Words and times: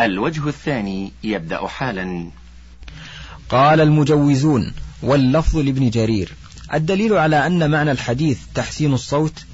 الوجه 0.00 0.48
الثاني 0.48 1.12
يبدأ 1.22 1.66
حالا. 1.66 2.30
قال 3.48 3.80
المجوزون 3.80 4.72
واللفظ 5.02 5.56
لابن 5.56 5.90
جرير. 5.90 6.32
الدليل 6.74 7.12
على 7.12 7.46
أن 7.46 7.70
معنى 7.70 7.90
الحديث 7.90 8.38
تحسين 8.54 8.94
الصوت 8.94 9.44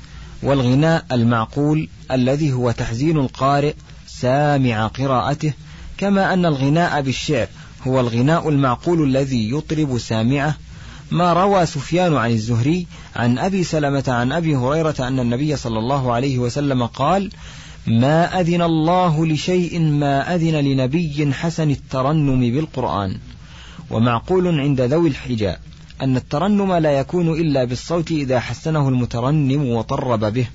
والغناء 0.43 1.05
المعقول 1.13 1.89
الذي 2.11 2.53
هو 2.53 2.71
تحزين 2.71 3.17
القارئ 3.17 3.75
سامع 4.07 4.87
قراءته 4.87 5.53
كما 5.99 6.33
أن 6.33 6.47
الغناء 6.47 7.01
بالشعر 7.03 7.47
هو 7.87 8.01
الغناء 8.01 8.49
المعقول 8.49 9.03
الذي 9.03 9.51
يطرب 9.51 9.99
سامعه. 9.99 10.57
ما 11.11 11.33
روى 11.33 11.67
سفيان 11.67 12.17
عن 12.17 12.31
الزهري 12.31 12.87
عن 13.17 13.39
أبي 13.39 13.65
سلمة 13.65 14.05
عن 14.09 14.33
أبي 14.33 14.57
هريرة 14.57 14.95
أن 14.99 15.21
النبي 15.21 15.57
صلى 15.57 15.79
الله 15.79 16.13
عليه 16.13 16.39
وسلم 16.39 16.87
قال 16.87 17.31
ما 17.89 18.41
أذن 18.41 18.63
الله 18.63 19.27
لشيء 19.27 19.81
ما 19.81 20.35
أذن 20.35 20.55
لنبي 20.55 21.33
حسن 21.33 21.71
الترنم 21.71 22.41
بالقرآن. 22.41 23.19
ومعقول 23.91 24.61
عند 24.61 24.81
ذوي 24.81 25.09
الحجاء 25.09 25.61
أن 26.03 26.17
الترنم 26.17 26.73
لا 26.73 26.93
يكون 26.93 27.29
إلا 27.29 27.65
بالصوت 27.65 28.11
إذا 28.11 28.41
حسنه 28.41 28.89
المترنم 28.89 29.69
وطرب 29.69 30.25
به. 30.25 30.47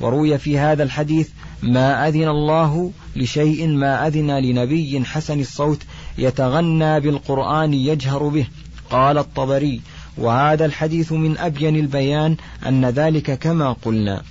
وروي 0.00 0.38
في 0.38 0.58
هذا 0.58 0.82
الحديث 0.82 1.28
ما 1.62 2.08
أذن 2.08 2.28
الله 2.28 2.92
لشيء 3.16 3.66
ما 3.66 4.06
أذن 4.06 4.30
لنبي 4.30 5.04
حسن 5.04 5.40
الصوت 5.40 5.82
يتغنى 6.18 7.00
بالقرآن 7.00 7.74
يجهر 7.74 8.28
به. 8.28 8.46
قال 8.90 9.18
الطبري 9.18 9.80
وهذا 10.18 10.64
الحديث 10.64 11.12
من 11.12 11.38
أبين 11.38 11.76
البيان 11.76 12.36
أن 12.66 12.84
ذلك 12.84 13.38
كما 13.38 13.72
قلنا. 13.72 14.22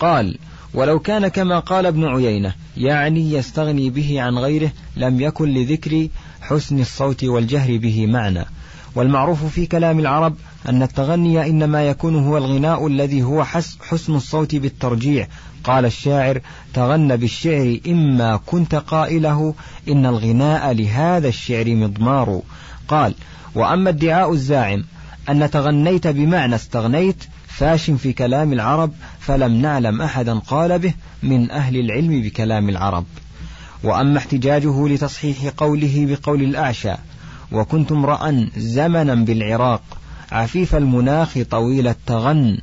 قال 0.00 0.38
ولو 0.74 0.98
كان 0.98 1.28
كما 1.28 1.58
قال 1.58 1.86
ابن 1.86 2.04
عيينة 2.04 2.54
يعني 2.76 3.32
يستغني 3.32 3.90
به 3.90 4.22
عن 4.22 4.38
غيره 4.38 4.72
لم 4.96 5.20
يكن 5.20 5.48
لذكر 5.48 6.08
حسن 6.40 6.80
الصوت 6.80 7.24
والجهر 7.24 7.76
به 7.76 8.06
معنى. 8.06 8.44
والمعروف 8.94 9.44
في 9.44 9.66
كلام 9.66 9.98
العرب 9.98 10.34
أن 10.68 10.82
التغني 10.82 11.46
إنما 11.46 11.86
يكون 11.86 12.14
هو 12.14 12.38
الغناء 12.38 12.86
الذي 12.86 13.22
هو 13.22 13.44
حسن 13.80 14.14
الصوت 14.14 14.54
بالترجيع. 14.54 15.26
قال 15.64 15.84
الشاعر 15.84 16.40
تغنى 16.74 17.16
بالشعر 17.16 17.78
إما 17.86 18.36
كنت 18.36 18.74
قائله 18.74 19.54
إن 19.88 20.06
الغناء 20.06 20.72
لهذا 20.72 21.28
الشعر 21.28 21.74
مضمار. 21.74 22.42
قال 22.88 23.14
وأما 23.54 23.90
ادعاء 23.90 24.32
الزاعم 24.32 24.84
أن 25.28 25.50
تغنيت 25.50 26.06
بمعنى 26.06 26.54
استغنيت 26.54 27.24
فاش 27.46 27.90
في 27.90 28.12
كلام 28.12 28.52
العرب 28.52 28.92
فلم 29.30 29.52
نعلم 29.52 30.02
أحدا 30.02 30.38
قال 30.38 30.78
به 30.78 30.94
من 31.22 31.50
أهل 31.50 31.76
العلم 31.76 32.22
بكلام 32.22 32.68
العرب. 32.68 33.04
وأما 33.84 34.18
احتجاجه 34.18 34.88
لتصحيح 34.88 35.48
قوله 35.56 36.06
بقول 36.08 36.42
الأعشى 36.42 36.92
وكنت 37.52 37.92
امرأ 37.92 38.48
زمنا 38.56 39.14
بالعراق 39.14 39.82
عفيف 40.32 40.74
المناخ 40.74 41.38
طويل 41.50 41.88
التغن. 41.88 42.58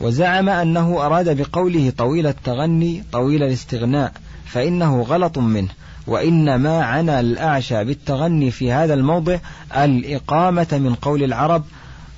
وزعم 0.00 0.48
أنه 0.48 1.06
أراد 1.06 1.40
بقوله 1.40 1.92
طويل 1.96 2.26
التغني 2.26 3.02
طويل 3.12 3.42
الاستغناء 3.42 4.12
فإنه 4.46 5.02
غلط 5.02 5.38
منه. 5.38 5.68
وإنما 6.06 6.84
عنى 6.84 7.20
الأعشى 7.20 7.84
بالتغني 7.84 8.50
في 8.50 8.72
هذا 8.72 8.94
الموضع 8.94 9.38
الإقامة 9.76 10.68
من 10.72 10.94
قول 10.94 11.22
العرب 11.22 11.64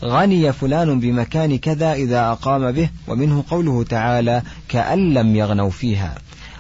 غني 0.05 0.53
فلان 0.53 1.01
بمكان 1.01 1.59
كذا 1.59 1.93
إذا 1.93 2.21
أقام 2.21 2.73
به 2.73 2.89
ومنه 3.09 3.45
قوله 3.51 3.83
تعالى 3.83 4.43
كأن 4.69 5.15
لم 5.15 5.37
يغنوا 5.37 5.71
فيها 5.71 6.15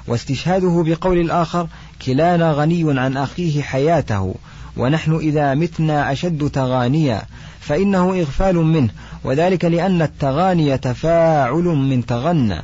واستشهاده 0.06 0.84
بقول 0.87 1.20
الآخر 1.20 1.69
كلانا 2.06 2.53
غني 2.53 3.01
عن 3.01 3.17
أخيه 3.17 3.62
حياته 3.62 4.34
ونحن 4.77 5.17
إذا 5.17 5.55
متنا 5.55 6.12
أشد 6.12 6.51
تغانيا 6.51 7.23
فإنه 7.61 8.21
إغفال 8.21 8.56
منه 8.56 8.91
وذلك 9.25 9.65
لأن 9.65 10.03
التغاني 10.03 10.78
تفاعل 10.78 11.65
من 11.65 12.06
تغنى 12.06 12.62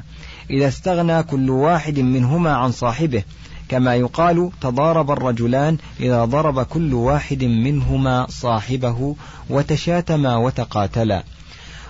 إذا 0.50 0.68
استغنى 0.68 1.22
كل 1.22 1.50
واحد 1.50 1.98
منهما 1.98 2.52
عن 2.52 2.72
صاحبه 2.72 3.22
كما 3.72 3.94
يقال 3.94 4.50
تضارب 4.60 5.10
الرجلان 5.10 5.77
إذا 6.00 6.25
ضرب 6.25 6.62
كل 6.62 6.94
واحد 6.94 7.44
منهما 7.44 8.27
صاحبه 8.28 9.16
وتشاتما 9.50 10.37
وتقاتلا. 10.37 11.25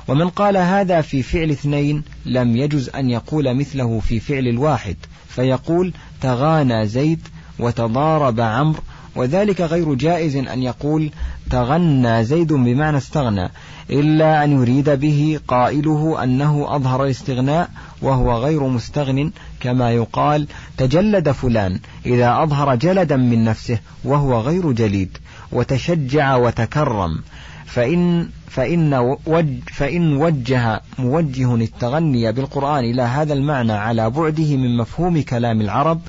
ومن 0.08 0.28
قال 0.28 0.56
هذا 0.56 1.00
في 1.00 1.22
فعل 1.22 1.50
اثنين 1.50 2.02
لم 2.26 2.56
يجز 2.56 2.88
أن 2.88 3.10
يقول 3.10 3.54
مثله 3.54 4.00
في 4.00 4.20
فعل 4.20 4.48
الواحد 4.48 4.96
فيقول 5.28 5.92
تغانى 6.20 6.86
زيد 6.86 7.28
وتضارب 7.58 8.40
عمرو 8.40 8.82
وذلك 9.16 9.60
غير 9.60 9.94
جائز 9.94 10.36
أن 10.36 10.62
يقول 10.62 11.10
تغنى 11.50 12.24
زيد 12.24 12.52
بمعنى 12.52 12.96
استغنى 12.96 13.50
إلا 13.90 14.44
أن 14.44 14.52
يريد 14.52 14.90
به 14.90 15.40
قائله 15.48 16.24
أنه 16.24 16.76
أظهر 16.76 17.04
الاستغناء 17.04 17.70
وهو 18.02 18.32
غير 18.32 18.66
مستغن 18.66 19.30
كما 19.62 19.90
يقال 19.90 20.46
تجلد 20.76 21.30
فلان 21.30 21.80
إذا 22.06 22.42
أظهر 22.42 22.74
جلدا 22.74 23.16
من 23.16 23.44
نفسه 23.44 23.78
وهو 24.04 24.40
غير 24.40 24.72
جليد 24.72 25.18
وتشجع 25.52 26.36
وتكرم. 26.36 27.22
فإن 27.66 28.28
فإن 28.48 28.94
وج 29.26 29.58
فإن 29.72 30.16
وجه 30.16 30.80
موجه 30.98 31.54
التغني 31.54 32.32
بالقرآن 32.32 32.84
إلى 32.84 33.02
هذا 33.02 33.32
المعنى 33.32 33.72
على 33.72 34.10
بعده 34.10 34.56
من 34.56 34.76
مفهوم 34.76 35.22
كلام 35.22 35.60
العرب 35.60 36.00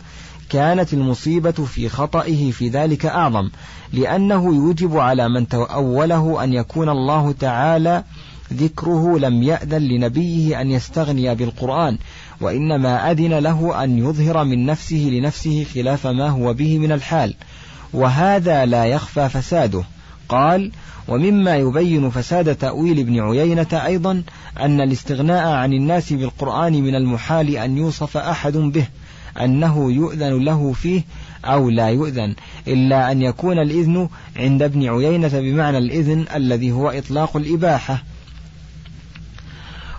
كانت 0.50 0.94
المصيبة 0.94 1.52
في 1.52 1.90
خطئه 1.90 2.52
في 2.52 2.70
ذلك 2.70 3.06
أعظم 3.06 3.50
لأنه 3.94 4.56
يوجب 4.56 4.98
على 4.98 5.30
من 5.30 5.48
تأوله 5.48 6.44
أن 6.44 6.54
يكون 6.54 6.90
الله 6.90 7.32
تعالى 7.32 8.04
ذكره 8.54 9.20
لم 9.20 9.44
يأذن 9.44 9.82
لنبيه 9.82 10.62
أن 10.62 10.72
يستغني 10.72 11.36
بالقرآن. 11.36 11.98
وإنما 12.44 13.12
أذن 13.12 13.34
له 13.34 13.84
أن 13.84 13.98
يظهر 13.98 14.44
من 14.44 14.66
نفسه 14.66 15.10
لنفسه 15.12 15.66
خلاف 15.74 16.08
ما 16.08 16.30
هو 16.30 16.54
به 16.54 16.80
من 16.80 16.92
الحال 16.92 17.34
وهذا 17.94 18.66
لا 18.66 18.86
يخفى 18.86 19.30
فساده. 19.30 19.84
قال 20.30 20.72
ومما 21.08 21.56
يبين 21.56 22.10
فساد 22.10 22.56
تأويل 22.56 23.00
ابن 23.00 23.20
عيينة 23.20 23.68
أيضا 23.86 24.24
أن 24.60 24.82
الاستغناء 24.82 25.48
عن 25.48 25.74
الناس 25.74 26.14
بالقرآن 26.14 26.74
من 26.74 26.96
المحال 26.96 27.58
أن 27.58 27.78
يوصف 27.78 28.18
أحد 28.18 28.58
به 28.58 28.88
أنه 29.42 29.92
يؤذن 29.92 30.44
له 30.44 30.74
فيه 30.74 31.02
أو 31.46 31.70
لا 31.70 31.90
يؤذن 31.90 32.36
إلا 32.68 33.12
أن 33.12 33.22
يكون 33.22 33.60
الإذن 33.60 34.10
عند 34.36 34.62
ابن 34.62 34.90
عيينة 34.90 35.40
بمعنى 35.40 35.78
الإذن 35.78 36.26
الذي 36.36 36.72
هو 36.72 36.90
إطلاق 36.90 37.38
الإباحة. 37.38 38.04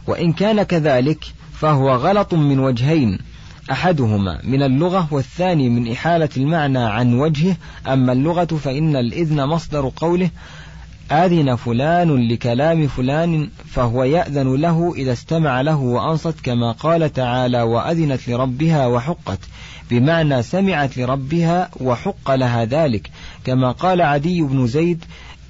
وإن 0.06 0.32
كان 0.32 0.62
كذلك 0.62 1.24
فهو 1.54 1.94
غلط 1.94 2.34
من 2.34 2.58
وجهين. 2.58 3.18
أحدهما 3.70 4.40
من 4.44 4.62
اللغة 4.62 5.08
والثاني 5.10 5.68
من 5.68 5.92
إحالة 5.92 6.28
المعنى 6.36 6.78
عن 6.78 7.14
وجهه. 7.14 7.56
أما 7.86 8.12
اللغة 8.12 8.44
فإن 8.44 8.96
الإذن 8.96 9.44
مصدر 9.44 9.92
قوله 9.96 10.30
أذن 11.12 11.56
فلان 11.56 12.28
لكلام 12.28 12.86
فلان 12.86 13.48
فهو 13.66 14.04
يأذن 14.04 14.54
له 14.54 14.94
إذا 14.96 15.12
استمع 15.12 15.60
له 15.60 15.76
وأنصت 15.76 16.40
كما 16.40 16.72
قال 16.72 17.12
تعالى 17.12 17.62
وأذنت 17.62 18.28
لربها 18.28 18.86
وحقت. 18.86 19.38
بمعنى 19.90 20.42
سمعت 20.42 20.98
لربها 20.98 21.70
وحق 21.80 22.30
لها 22.30 22.64
ذلك. 22.64 23.10
كما 23.44 23.72
قال 23.72 24.02
عدي 24.02 24.42
بن 24.42 24.66
زيد 24.66 25.04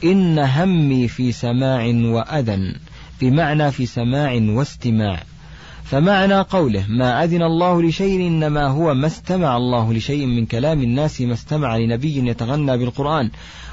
إن 0.04 0.38
همي 0.38 1.08
في 1.08 1.32
سماع 1.32 1.86
وأذن. 1.86 2.74
بمعنى 3.20 3.70
في 3.70 3.86
سماع 3.86 4.32
واستماع. 4.32 5.22
فمعنى 5.84 6.40
قوله 6.40 6.84
ما 6.88 7.24
أذن 7.24 7.42
الله 7.42 7.82
لشيء 7.82 8.20
إنما 8.20 8.66
هو 8.66 8.94
ما 8.94 9.06
استمع 9.06 9.56
الله 9.56 9.92
لشيء 9.92 10.26
من 10.26 10.46
كلام 10.46 10.82
الناس 10.82 11.20
ما 11.20 11.32
استمع 11.32 11.76
لنبي 11.76 12.28
يتغنى 12.28 12.76
بالقرآن. 12.76 13.30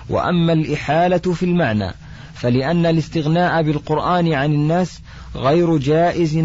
وأما 0.09 0.53
الإحالة 0.53 1.17
في 1.17 1.43
المعنى 1.43 1.93
فلأن 2.33 2.85
الاستغناء 2.85 3.63
بالقرآن 3.63 4.33
عن 4.33 4.53
الناس 4.53 4.99
غير 5.35 5.77
جائز 5.77 6.43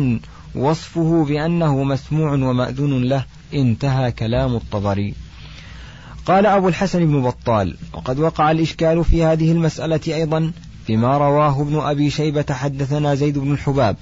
وصفه 0.54 1.24
بأنه 1.24 1.84
مسموع 1.84 2.32
ومأذون 2.32 3.04
له. 3.04 3.24
انتهى 3.54 4.12
كلام 4.12 4.54
الطبري. 4.54 5.14
قال 6.26 6.46
أبو 6.46 6.68
الحسن 6.68 7.06
بن 7.06 7.22
بطال 7.22 7.76
وقد 7.92 8.18
وقع 8.18 8.50
الإشكال 8.50 9.04
في 9.04 9.24
هذه 9.24 9.52
المسألة 9.52 10.00
أيضا 10.08 10.52
بما 10.88 11.18
رواه 11.18 11.62
ابن 11.62 11.78
أبي 11.80 12.10
شيبة 12.10 12.44
حدثنا 12.50 13.14
زيد 13.14 13.38
بن 13.38 13.52
الحباب. 13.52 13.96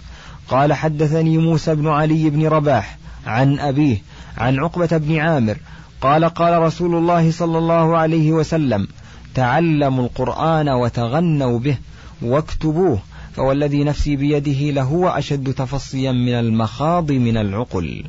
قال 0.48 0.72
حدثني 0.72 1.38
موسى 1.38 1.74
بن 1.74 1.88
علي 1.88 2.30
بن 2.30 2.46
رباح 2.46 2.98
عن 3.26 3.58
أبيه 3.58 4.02
عن 4.38 4.58
عقبة 4.58 4.96
بن 4.96 5.18
عامر 5.18 5.56
قال 6.00 6.24
قال 6.24 6.62
رسول 6.62 6.94
الله 6.94 7.30
صلى 7.30 7.58
الله 7.58 7.96
عليه 7.96 8.32
وسلم 8.32 8.88
تعلموا 9.34 10.04
القرآن 10.04 10.68
وتغنوا 10.68 11.58
به 11.58 11.76
واكتبوه 12.22 12.98
فوالذي 13.36 13.84
نفسي 13.84 14.16
بيده 14.16 14.70
لهو 14.70 15.08
أشد 15.08 15.54
تفصيا 15.54 16.12
من 16.12 16.34
المخاض 16.34 17.12
من 17.12 17.36
العقل. 17.36 18.04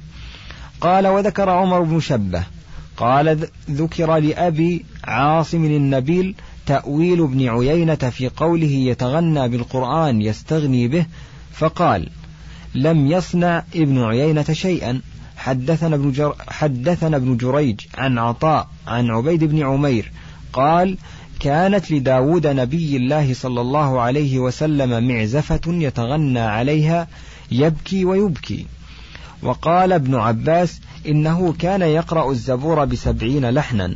قال 0.81 1.07
وذكر 1.07 1.49
عمر 1.49 1.81
بن 1.81 1.99
شبه 1.99 2.43
قال 2.97 3.47
ذكر 3.71 4.17
لأبي 4.17 4.85
عاصم 5.03 5.65
النبيل 5.65 6.35
تأويل 6.65 7.23
ابن 7.23 7.49
عيينة 7.49 7.95
في 7.95 8.29
قوله 8.29 8.71
يتغنى 8.71 9.49
بالقرآن 9.49 10.21
يستغني 10.21 10.87
به 10.87 11.05
فقال 11.53 12.09
لم 12.75 13.11
يصنع 13.11 13.63
ابن 13.75 14.03
عيينة 14.03 14.43
شيئا. 14.51 15.01
حدثنا 15.37 15.95
ابن, 15.95 16.11
جر 16.11 16.35
حدثنا 16.47 17.17
ابن 17.17 17.37
جريج 17.37 17.79
عن 17.97 18.17
عطاء 18.17 18.67
عن 18.87 19.09
عبيد 19.09 19.43
بن 19.43 19.63
عمير 19.63 20.11
قال 20.53 20.97
كانت 21.39 21.91
لداود 21.91 22.47
نبي 22.47 22.97
الله 22.97 23.33
صلى 23.33 23.61
الله 23.61 24.01
عليه 24.01 24.39
وسلم 24.39 25.07
معزفة 25.07 25.61
يتغنى 25.67 26.39
عليها 26.39 27.07
يبكي 27.51 28.05
ويبكي. 28.05 28.65
وقال 29.43 29.93
ابن 29.93 30.15
عباس 30.15 30.81
إنه 31.07 31.53
كان 31.59 31.81
يقرأ 31.81 32.31
الزبور 32.31 32.85
بسبعين 32.85 33.49
لحنا 33.49 33.95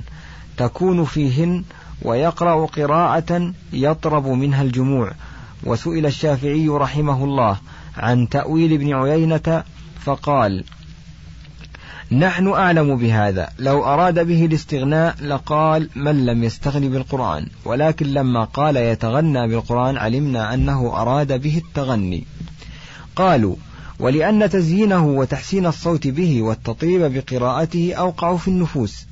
تكون 0.58 1.06
فيهن 1.06 1.64
ويقرأ 2.02 2.66
قراءة 2.66 3.54
يطرب 3.74 4.28
منها 4.28 4.62
الجموع. 4.62 5.12
وسئل 5.64 6.06
الشافعي 6.06 6.68
رحمه 6.68 7.24
الله 7.24 7.58
عن 8.00 8.30
تأويل 8.30 8.74
ابن 8.74 8.94
عيينة 8.94 9.64
فقال 10.06 10.64
نحن 12.12 12.48
أعلم 12.48 12.98
بهذا. 12.98 13.50
لو 13.60 13.84
أراد 13.86 14.28
به 14.28 14.46
الاستغناء 14.46 15.16
لقال 15.22 15.90
من 15.96 16.26
لم 16.26 16.44
يستغن 16.44 16.90
بالقرآن. 16.90 17.48
ولكن 17.66 18.08
لما 18.08 18.44
قال 18.44 18.78
يتغنى 18.78 19.48
بالقرآن 19.48 19.98
علمنا 19.98 20.54
أنه 20.54 21.02
أراد 21.02 21.42
به 21.42 21.58
التغني. 21.58 22.24
قالوا 23.16 23.56
ولأن 24.00 24.50
تزيينه 24.50 25.08
وتحسين 25.08 25.66
الصوت 25.66 26.08
به 26.08 26.42
والتطيب 26.42 27.02
بقراءته 27.02 27.94
أوقع 27.94 28.36
في 28.36 28.48
النفوس 28.48 29.06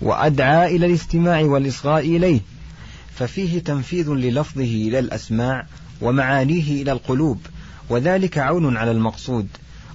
وأدعى 0.00 0.76
إلى 0.76 0.86
الاستماع 0.86 1.40
والإصغاء 1.40 2.00
إليه. 2.00 2.40
ففيه 3.14 3.58
تنفيذ 3.58 4.10
للفظه 4.10 4.62
إلى 4.62 4.98
الأسماع 4.98 5.66
ومعانيه 6.00 6.82
إلى 6.82 6.92
القلوب. 6.92 7.38
وذلك 7.88 8.38
عون 8.38 8.76
على 8.76 8.90
المقصود 8.90 9.48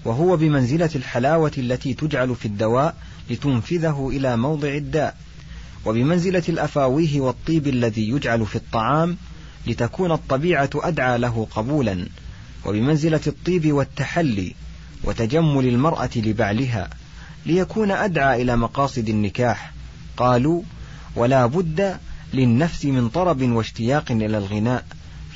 وهو 0.05 0.37
بمنزلة 0.37 0.89
الحلاوة 0.95 1.51
التي 1.57 1.93
تجعل 1.93 2.35
في 2.35 2.45
الدواء 2.45 2.95
لتنفذه 3.29 4.09
إلى 4.13 4.37
موضع 4.37 4.67
الداء 4.67 5.17
وبمنزلة 5.85 6.43
الأفاويه 6.49 7.21
والطيب 7.21 7.67
الذي 7.67 8.09
يجعل 8.09 8.45
في 8.45 8.55
الطعام 8.55 9.17
لتكون 9.67 10.11
الطبيعة 10.11 10.69
أدعى 10.75 11.17
له 11.17 11.47
قبولا 11.51 12.07
وبمنزلة 12.65 13.21
الطيب 13.27 13.71
والتحلي 13.71 14.55
وتجمل 15.03 15.67
المرأة 15.67 16.09
لبعلها 16.15 16.89
ليكون 17.45 17.91
أدعى 17.91 18.41
إلى 18.41 18.57
مقاصد 18.57 19.09
النكاح. 19.09 19.73
قالوا 20.17 20.61
ولا 21.15 21.45
بد 21.45 21.97
للنفس 22.33 22.85
من 22.85 23.09
طرب 23.09 23.41
واشتياق 23.41 24.11
إلى 24.11 24.37
الغناء 24.37 24.85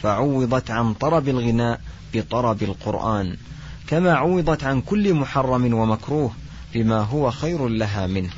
فعوضت 0.02 0.72
عن 0.72 0.94
طرب 0.94 1.30
الغناء 1.30 1.82
بطرب 2.14 2.64
القرآن 2.64 3.38
كما 3.88 4.14
عوضت 4.14 4.64
عن 4.64 4.82
كل 4.82 5.14
محرم 5.14 5.74
ومكروه 5.74 6.32
بما 6.74 7.00
هو 7.00 7.32
خير 7.32 7.68
لها 7.68 8.08
منه. 8.08 8.30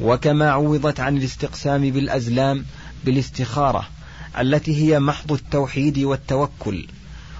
وكما 0.00 0.50
عوضت 0.50 1.00
عن 1.00 1.16
الاستقسام 1.16 1.90
بالأزلام 1.90 2.64
بالاستخارة 3.04 3.88
التي 4.38 4.76
هي 4.76 5.00
محض 5.00 5.32
التوحيد 5.32 5.98
والتوكل 5.98 6.86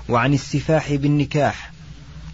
وعن 0.08 0.34
السفاح 0.34 0.92
بالنكاح 0.92 1.72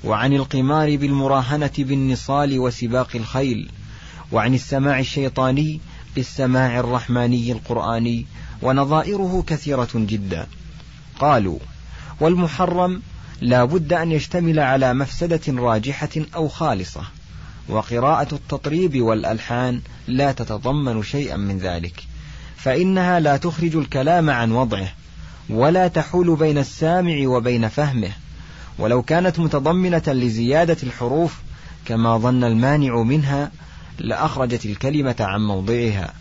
وعن 0.05 0.33
القمار 0.33 0.97
بالمراهنة 0.97 1.71
بالنصال 1.79 2.59
وسباق 2.59 3.09
الخيل 3.15 3.71
وعن 4.33 4.55
السماع 4.55 4.99
الشيطاني 4.99 5.81
بالسماع 6.15 6.81
الرحماني 6.81 7.53
القرآني 7.53 8.27
ونظائره 8.63 9.45
كثيرة 9.47 9.89
جدا. 9.95 10.47
قالوا 11.19 11.59
والمحرم 12.21 13.03
لا 13.41 13.65
بد 13.65 13.93
أن 13.93 14.13
يشتمل 14.13 14.61
على 14.61 14.95
مفسدة 14.95 15.41
راجحة 15.49 16.09
أو 16.35 16.49
خالصة 16.49 17.01
وقراءة 17.69 18.35
التطريب 18.35 19.03
والألحان 19.03 19.81
لا 20.09 20.33
تتضمن 20.33 21.03
شيئا 21.03 21.37
من 21.37 21.59
ذلك 21.59 22.03
فإنها 22.57 23.21
لا 23.21 23.37
تخرج 23.37 23.77
الكلام 23.77 24.31
عن 24.31 24.53
وضعه 24.53 24.89
ولا 25.51 25.89
تحول 25.89 26.37
بين 26.37 26.59
السامع 26.59 27.29
وبين 27.29 27.69
فهمه 27.69 28.11
ولو 28.79 29.03
كانت 29.03 29.39
متضمنة 29.39 30.03
لزيادة 30.07 30.77
الحروف 30.83 31.37
كما 31.87 32.19
ظن 32.19 32.45
المانع 32.45 33.03
منها 33.03 33.51
لأخرجت 33.99 34.67
الكلمة 34.67 35.17
عن 35.21 35.41
موضعها 35.41 36.13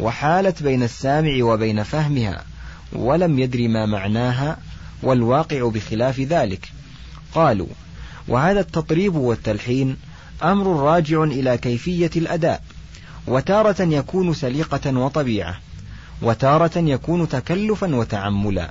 وحالت 0.00 0.62
بين 0.62 0.82
السامع 0.82 1.44
وبين 1.44 1.82
فهمها 1.82 2.44
ولم 2.92 3.38
يدر 3.38 3.68
ما 3.68 3.86
معناها 3.86 4.58
والواقع 5.02 5.68
بخلاف 5.68 6.20
ذلك. 6.20 6.68
قالوا 7.34 7.66
وهذا 8.28 8.60
التطريب 8.60 9.14
والتلحين 9.14 9.96
أمر 10.42 10.66
راجع 10.80 11.24
إلى 11.24 11.58
كيفية 11.58 12.10
الأداء 12.16 12.62
وتارة 13.26 13.82
يكون 13.82 14.34
سليقة 14.34 14.98
وطبيعة 14.98 15.58
وتارة 16.22 16.78
يكون 16.78 17.28
تكلفا 17.28 17.96
وتعملا. 17.96 18.70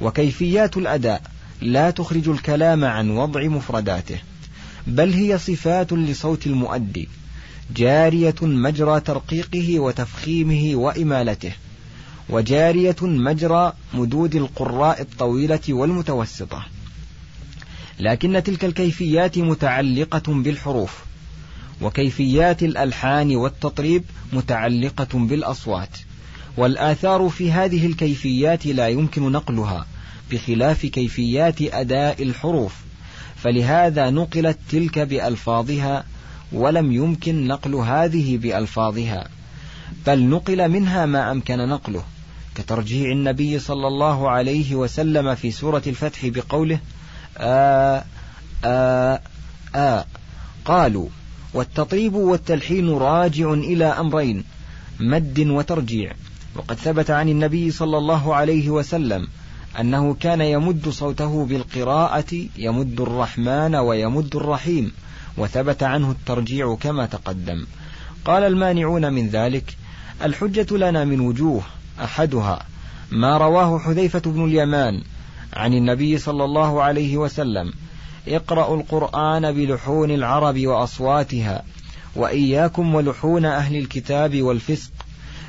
وكيفيات 0.00 0.76
الأداء 0.76 1.22
لا 1.60 1.90
تخرج 1.90 2.28
الكلام 2.28 2.84
عن 2.84 3.10
وضع 3.10 3.42
مفرداته 3.42 4.18
بل 4.86 5.12
هي 5.12 5.38
صفات 5.38 5.92
لصوت 5.92 6.46
المؤدي 6.46 7.08
جارية 7.76 8.34
مجرى 8.42 9.00
ترقيقه 9.00 9.78
وتفخيمه 9.78 10.70
وإمالته. 10.74 11.52
وجارية 12.28 12.96
مجرى 13.02 13.72
مدود 13.94 14.34
القراء 14.34 15.00
الطويلة 15.00 15.60
والمتوسطة. 15.68 16.66
لكن 18.00 18.42
تلك 18.42 18.64
الكيفيات 18.64 19.38
متعلقة 19.38 20.32
بالحروف 20.32 21.04
وكيفيات 21.80 22.62
الألحان 22.62 23.36
والتطريب 23.36 24.04
متعلقة 24.32 25.18
بالأصوات. 25.18 25.98
والآثار 26.56 27.28
في 27.28 27.52
هذه 27.52 27.86
الكيفيات 27.86 28.66
لا 28.66 28.88
يمكن 28.88 29.32
نقلها 29.32 29.86
بخلاف 30.30 30.86
كيفيات 30.86 31.62
أداء 31.62 32.22
الحروف. 32.22 32.74
فلهذا 33.36 34.10
نقلت 34.10 34.58
تلك 34.70 34.98
بألفاظها 34.98 36.04
ولم 36.52 36.92
يمكن 36.92 37.46
نقل 37.46 37.74
هذه 37.74 38.38
بألفاظها 38.38 39.28
بل 40.06 40.28
نقل 40.28 40.68
منها 40.68 41.06
ما 41.06 41.30
أمكن 41.30 41.68
نقله. 41.68 42.04
كترجيع 42.54 43.12
النبي 43.12 43.58
صلى 43.58 43.86
الله 43.86 44.30
عليه 44.30 44.74
وسلم 44.74 45.34
في 45.34 45.50
سورة 45.50 45.82
الفتح 45.86 46.26
بقوله 46.26 46.78
آ 47.38 48.02
آ 48.64 49.18
آ 49.74 50.04
قالوا 50.64 51.08
والتطيب 51.54 52.14
والتلحين 52.14 52.88
راجع 52.88 53.52
إلى 53.52 53.84
أمرين 53.84 54.44
مد 55.00 55.38
وترجيع. 55.38 56.12
وقد 56.56 56.76
ثبت 56.76 57.10
عن 57.10 57.28
النبي 57.28 57.70
صلى 57.70 57.98
الله 57.98 58.34
عليه 58.34 58.70
وسلم 58.70 59.28
أنه 59.80 60.14
كان 60.14 60.40
يمد 60.40 60.88
صوته 60.88 61.46
بالقراءة 61.46 62.46
يمد 62.56 63.00
الرحمن 63.00 63.74
ويمد 63.74 64.36
الرحيم. 64.36 64.92
وثبت 65.36 65.82
عنه 65.82 66.10
الترجيع 66.10 66.74
كما 66.74 67.06
تقدم. 67.06 67.66
قال 68.24 68.42
المانعون 68.42 69.12
من 69.12 69.28
ذلك 69.28 69.76
الحجة 70.22 70.76
لنا 70.76 71.04
من 71.04 71.20
وجوه 71.20 71.62
أحدها 72.00 72.66
ما 73.10 73.36
رواه 73.36 73.78
حذيفة 73.78 74.18
بن 74.26 74.44
اليمان 74.44 75.02
عن 75.52 75.74
النبي 75.74 76.18
صلى 76.18 76.44
الله 76.44 76.82
عليه 76.82 77.16
وسلم 77.16 77.72
اقرأوا 78.28 78.76
القرآن 78.76 79.52
بلحون 79.52 80.10
العرب 80.10 80.66
وأصواتها 80.66 81.62
وإياكم 82.16 82.94
ولحون 82.94 83.44
أهل 83.44 83.76
الكتاب 83.76 84.42
والفسق 84.42 84.90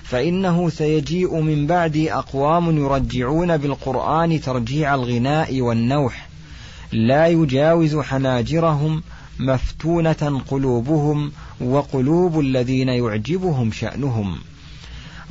فإنه 0.03 0.69
سيجيء 0.69 1.39
من 1.39 1.67
بعدي 1.67 2.13
أقوام 2.13 2.77
يرجعون 2.77 3.57
بالقرآن 3.57 4.41
ترجيع 4.41 4.95
الغناء 4.95 5.61
والنوح 5.61 6.27
لا 6.91 7.27
يجاوز 7.27 7.97
حناجرهم 7.97 9.03
مفتونة 9.39 10.41
قلوبهم 10.47 11.31
وقلوب 11.61 12.39
الذين 12.39 12.89
يعجبهم 12.89 13.71
شأنهم. 13.71 14.39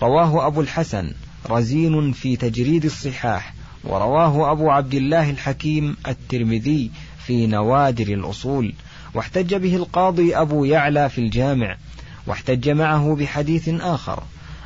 رواه 0.02 0.46
أبو 0.46 0.60
الحسن 0.60 1.12
رزين 1.50 2.12
في 2.12 2.36
تجريد 2.36 2.84
الصحاح 2.84 3.54
ورواه 3.84 4.52
أبو 4.52 4.70
عبد 4.70 4.94
الله 4.94 5.30
الحكيم 5.30 5.96
الترمذي 6.08 6.90
في 7.26 7.46
نوادر 7.46 8.06
الأصول 8.14 8.74
واحتج 9.14 9.54
به 9.54 9.76
القاضي 9.76 10.36
أبو 10.36 10.64
يعلى 10.64 11.08
في 11.08 11.18
الجامع 11.18 11.76
واحتج 12.26 12.68
معه 12.68 13.14
بحديث 13.14 13.68
آخر 13.68 14.22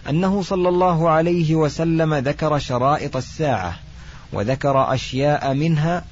أنه 0.08 0.42
صلى 0.42 0.68
الله 0.68 1.10
عليه 1.10 1.54
وسلم 1.54 2.14
ذكر 2.14 2.58
شرائط 2.58 3.16
الساعة 3.16 3.76
وذكر 4.32 4.94
أشياء 4.94 5.54
منها 5.54 6.04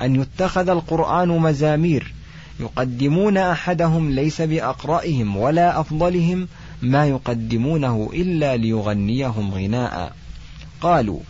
أن 0.00 0.16
يتخذ 0.16 0.68
القرآن 0.68 1.28
مزامير 1.28 2.14
يقدمون 2.60 3.36
أحدهم 3.36 4.10
ليس 4.10 4.42
بأقرأهم 4.42 5.36
ولا 5.36 5.80
أفضلهم 5.80 6.48
ما 6.82 7.06
يقدمونه 7.06 8.10
إلا 8.12 8.56
ليغنيهم 8.56 9.54
غناء. 9.54 10.12
قالوا 10.80 11.20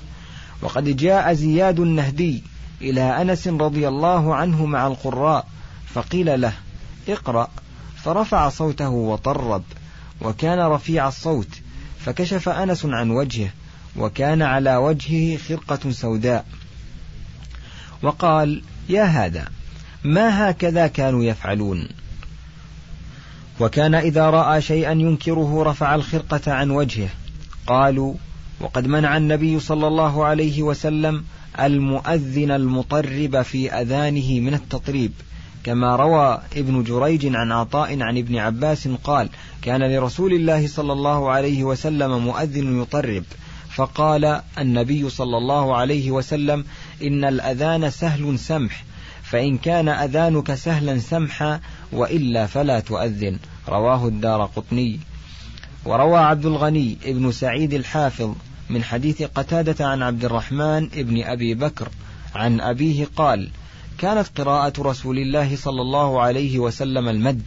وقد 0.62 0.96
جاء 0.96 1.32
زياد 1.32 1.80
النهدي 1.80 2.42
إلى 2.80 3.22
أنس 3.22 3.48
رضي 3.48 3.88
الله 3.88 4.34
عنه 4.34 4.66
مع 4.66 4.86
القراء 4.86 5.46
فقيل 5.86 6.40
له 6.40 6.52
اقرأ. 7.08 7.48
فرفع 7.96 8.48
صوته 8.48 8.88
وطرب 8.88 9.62
وكان 10.20 10.58
رفيع 10.58 11.08
الصوت 11.08 11.48
فكشف 11.98 12.48
أنس 12.48 12.84
عن 12.84 13.10
وجهه 13.10 13.50
وكان 13.96 14.42
على 14.42 14.76
وجهه 14.76 15.38
خرقة 15.38 15.90
سوداء. 15.90 16.46
وقال 18.02 18.62
يا 18.88 19.04
هذا 19.04 19.46
ما 20.04 20.50
هكذا 20.50 20.86
كانوا 20.86 21.24
يفعلون؟ 21.24 21.88
وكان 23.60 23.94
إذا 23.94 24.30
رأى 24.30 24.60
شيئا 24.60 24.92
ينكره 24.92 25.62
رفع 25.62 25.94
الخرقة 25.94 26.52
عن 26.52 26.70
وجهه. 26.70 27.08
قالوا 27.66 28.14
وقد 28.60 28.86
منع 28.86 29.16
النبي 29.16 29.60
صلى 29.60 29.86
الله 29.86 30.24
عليه 30.24 30.62
وسلم 30.62 31.24
المؤذن 31.60 32.50
المطرب 32.50 33.42
في 33.42 33.72
أذانه 33.72 34.40
من 34.40 34.54
التطريب. 34.54 35.12
كما 35.64 35.96
روى 35.96 36.40
ابن 36.56 36.82
جريج 36.82 37.36
عن 37.36 37.52
عطاء 37.52 38.02
عن 38.02 38.18
ابن 38.18 38.36
عباس 38.36 38.88
قال 39.04 39.28
كان 39.62 39.82
لرسول 39.82 40.32
الله 40.32 40.66
صلى 40.66 40.92
الله 40.92 41.30
عليه 41.30 41.64
وسلم 41.64 42.24
مؤذن 42.24 42.82
يطرب. 42.82 43.24
فقال 43.74 44.40
النبي 44.58 45.10
صلى 45.10 45.36
الله 45.36 45.76
عليه 45.76 46.10
وسلم 46.10 46.64
إن 47.02 47.24
الأذان 47.24 47.90
سهل 47.90 48.38
سمح. 48.38 48.84
فإن 49.32 49.58
كان 49.58 49.88
أذانك 49.88 50.54
سهلا 50.54 50.98
سمحا 50.98 51.60
وإلا 51.92 52.46
فلا 52.46 52.80
تؤذن. 52.80 53.38
رواه 53.68 54.08
الدار 54.08 54.44
قطني 54.56 55.00
وروى 55.84 56.18
عبد 56.18 56.46
الغني 56.46 56.98
ابن 57.04 57.32
سعيد 57.32 57.74
الحافظ 57.74 58.34
من 58.70 58.84
حديث 58.84 59.22
قتادة 59.22 59.86
عن 59.86 60.02
عبد 60.02 60.24
الرحمن 60.24 60.88
ابن 60.94 61.22
أبي 61.22 61.54
بكر 61.54 61.88
عن 62.34 62.60
أبيه 62.60 63.08
قال 63.16 63.50
كانت 63.98 64.40
قراءة 64.40 64.82
رسول 64.82 65.18
الله 65.18 65.56
صلى 65.56 65.80
الله 65.82 66.20
عليه 66.22 66.58
وسلم 66.58 67.08
المد 67.08 67.42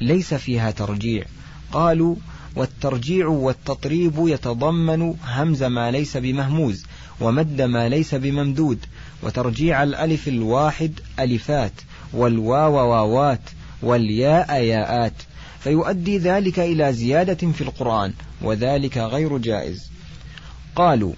ليس 0.00 0.34
فيها 0.34 0.70
ترجيع. 0.70 1.24
قالوا 1.72 2.16
والترجيع 2.56 3.26
والتطريب 3.26 4.14
يتضمن 4.18 5.14
همز 5.24 5.62
ما 5.62 5.90
ليس 5.90 6.16
بمهموز 6.16 6.84
ومد 7.20 7.62
ما 7.62 7.88
ليس 7.88 8.14
بممدود 8.14 8.78
وترجيع 9.22 9.82
الألف 9.82 10.28
الواحد 10.28 11.00
ألفات 11.20 11.72
والواو 12.12 12.74
واوات 12.74 13.40
والياء 13.82 14.62
ياءات. 14.62 15.12
فيؤدي 15.60 16.18
ذلك 16.18 16.58
إلى 16.58 16.92
زيادة 16.92 17.52
في 17.52 17.60
القرآن 17.60 18.12
وذلك 18.42 18.98
غير 18.98 19.38
جائز. 19.38 19.90
قالوا 20.76 21.12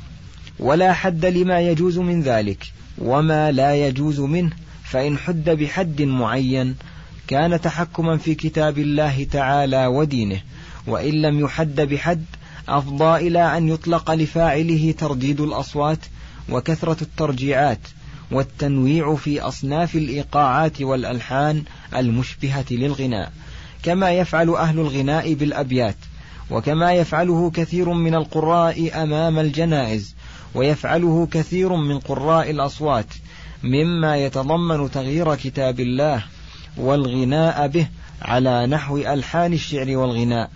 ولا 0.58 0.92
حد 0.92 1.26
لما 1.26 1.60
يجوز 1.60 1.98
من 1.98 2.22
ذلك 2.22 2.72
وما 2.98 3.52
لا 3.52 3.86
يجوز 3.86 4.20
منه 4.20 4.50
فإن 4.84 5.18
حد 5.18 5.50
بحد 5.50 6.02
معين 6.02 6.74
كان 7.26 7.60
تحكما 7.60 8.16
في 8.16 8.34
كتاب 8.34 8.78
الله 8.78 9.24
تعالى 9.24 9.86
ودينه. 9.86 10.40
وإن 10.86 11.22
لم 11.22 11.40
يحد 11.40 11.80
بحد 11.80 12.24
أفضى 12.68 13.28
إلى 13.28 13.56
أن 13.56 13.68
يطلق 13.68 14.10
لفاعله 14.10 14.94
ترديد 14.98 15.40
الأصوات 15.40 15.98
وكثرة 16.48 16.96
الترجيعات 17.02 17.78
والتنويع 18.30 19.14
في 19.14 19.40
أصناف 19.40 19.94
الإيقاعات 19.94 20.82
والألحان 20.82 21.62
المشبهة 21.96 22.64
للغناء 22.70 23.32
كما 23.82 24.10
يفعل 24.10 24.50
أهل 24.50 24.78
الغناء 24.78 25.34
بالأبيات 25.34 25.96
وكما 26.50 26.92
يفعله 26.92 27.50
كثير 27.50 27.92
من 27.92 28.14
القراء 28.14 29.02
أمام 29.02 29.38
الجنائز 29.38 30.14
ويفعله 30.54 31.28
كثير 31.30 31.76
من 31.76 31.98
قراء 31.98 32.50
الأصوات 32.50 33.06
مما 33.62 34.16
يتضمن 34.16 34.90
تغيير 34.90 35.34
كتاب 35.34 35.80
الله 35.80 36.24
والغناء 36.76 37.68
به 37.68 37.86
على 38.22 38.66
نحو 38.66 38.98
ألحان 38.98 39.52
الشعر 39.52 39.96
والغناء 39.96 40.50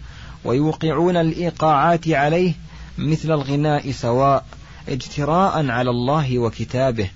ويوقعون 0.45 1.17
الإيقاعات 1.17 2.09
عليه 2.09 2.53
مثل 2.99 3.33
الغناء 3.33 3.91
سواء 3.91 4.45
اجتراء 4.89 5.71
على 5.71 5.91
الله 5.91 6.39
وكتابه 6.39 7.11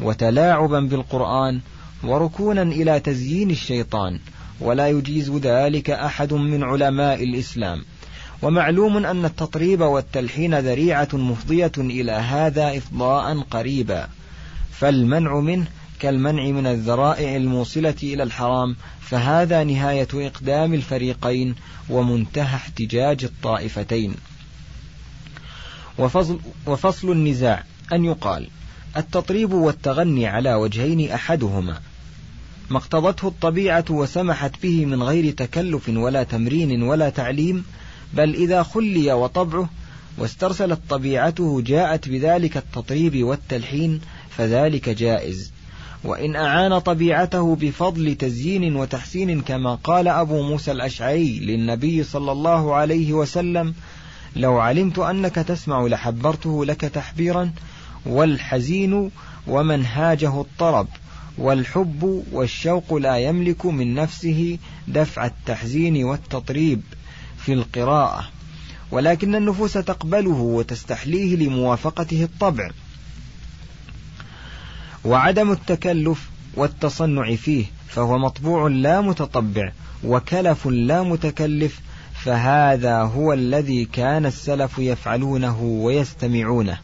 وتلاعبا 0.00 0.80
بالقرآن 0.80 1.60
وركونا 2.04 2.62
إلى 2.62 3.00
تزيين 3.00 3.50
الشيطان 3.50 4.20
ولا 4.60 4.88
يجيز 4.88 5.30
ذلك 5.30 5.90
أحد 5.90 6.32
من 6.32 6.64
علماء 6.64 7.24
الإسلام. 7.24 7.84
ومعلوم 8.42 9.06
أن 9.06 9.24
التطريب 9.24 9.80
والتلحين 9.80 10.58
ذريعة 10.58 11.08
مفضية 11.12 11.72
إلى 11.78 12.12
هذا 12.12 12.76
إفضاء 12.76 13.40
قريبا. 13.40 14.08
فالمنع 14.72 15.40
منه 15.40 15.66
كالمنع 16.00 16.44
من 16.44 16.66
الذرائع 16.66 17.36
الموصلة 17.36 17.94
إلى 18.02 18.22
الحرام 18.22 18.76
فهذا 19.00 19.64
نهاية 19.64 20.08
إقدام 20.14 20.74
الفريقين 20.74 21.54
ومنتهى 21.90 22.56
احتجاج 22.56 23.24
الطائفتين. 23.24 24.14
وفصل, 25.98 26.38
وفصل 26.66 27.12
النزاع 27.12 27.64
أن 27.92 28.04
يقال 28.04 28.48
التطريب 28.96 29.52
والتغني 29.52 30.26
على 30.26 30.54
وجهين 30.54 31.10
أحدهما 31.10 31.80
ما 32.70 32.78
اقتضته 32.78 33.28
الطبيعة 33.28 33.84
وسمحت 33.90 34.62
به 34.62 34.84
من 34.84 35.02
غير 35.02 35.32
تكلف 35.32 35.88
ولا 35.88 36.22
تمرين 36.22 36.82
ولا 36.82 37.08
تعليم 37.08 37.64
بل 38.14 38.34
إذا 38.34 38.62
خلي 38.62 39.12
وطبعه 39.12 39.68
واسترسلت 40.18 40.80
طبيعته 40.88 41.60
جاءت 41.60 42.08
بذلك 42.08 42.56
التطريب 42.56 43.24
والتلحين 43.24 44.00
فذلك 44.30 44.88
جائز. 44.88 45.52
وإن 46.04 46.36
أعان 46.36 46.78
طبيعته 46.78 47.56
بفضل 47.56 48.14
تزيين 48.14 48.76
وتحسين 48.76 49.40
كما 49.40 49.74
قال 49.74 50.08
أبو 50.08 50.42
موسى 50.42 50.72
الأشعري 50.72 51.38
للنبي 51.38 52.04
صلى 52.04 52.32
الله 52.32 52.74
عليه 52.74 53.12
وسلم 53.12 53.74
لو 54.36 54.58
علمت 54.58 54.98
أنك 54.98 55.34
تسمع 55.34 55.86
لحبرته 55.86 56.64
لك 56.64 56.80
تحبيرا 56.80 57.50
والحزين 58.06 59.10
ومنهاجه 59.46 60.40
الطرب 60.40 60.88
والحب 61.38 62.24
والشوق 62.32 62.94
لا 62.94 63.18
يملك 63.18 63.66
من 63.66 63.94
نفسه 63.94 64.58
دفع 64.88 65.26
التحزين 65.26 66.04
والتطريب 66.04 66.82
في 67.38 67.52
القراءة 67.52 68.28
ولكن 68.90 69.34
النفوس 69.34 69.72
تقبله 69.72 70.30
وتستحليه 70.30 71.36
لموافقته 71.36 72.24
الطبع. 72.24 72.70
وعدم 75.04 75.52
التكلف 75.52 76.30
والتصنع 76.54 77.34
فيه 77.34 77.64
فهو 77.88 78.18
مطبوع 78.18 78.68
لا 78.68 79.00
متطبع 79.00 79.72
وكلف 80.04 80.66
لا 80.66 81.02
متكلف 81.02 81.80
فهذا 82.24 83.02
هو 83.02 83.32
الذي 83.32 83.84
كان 83.84 84.26
السلف 84.26 84.78
يفعلونه 84.78 85.62
ويستمعونه. 85.62 86.78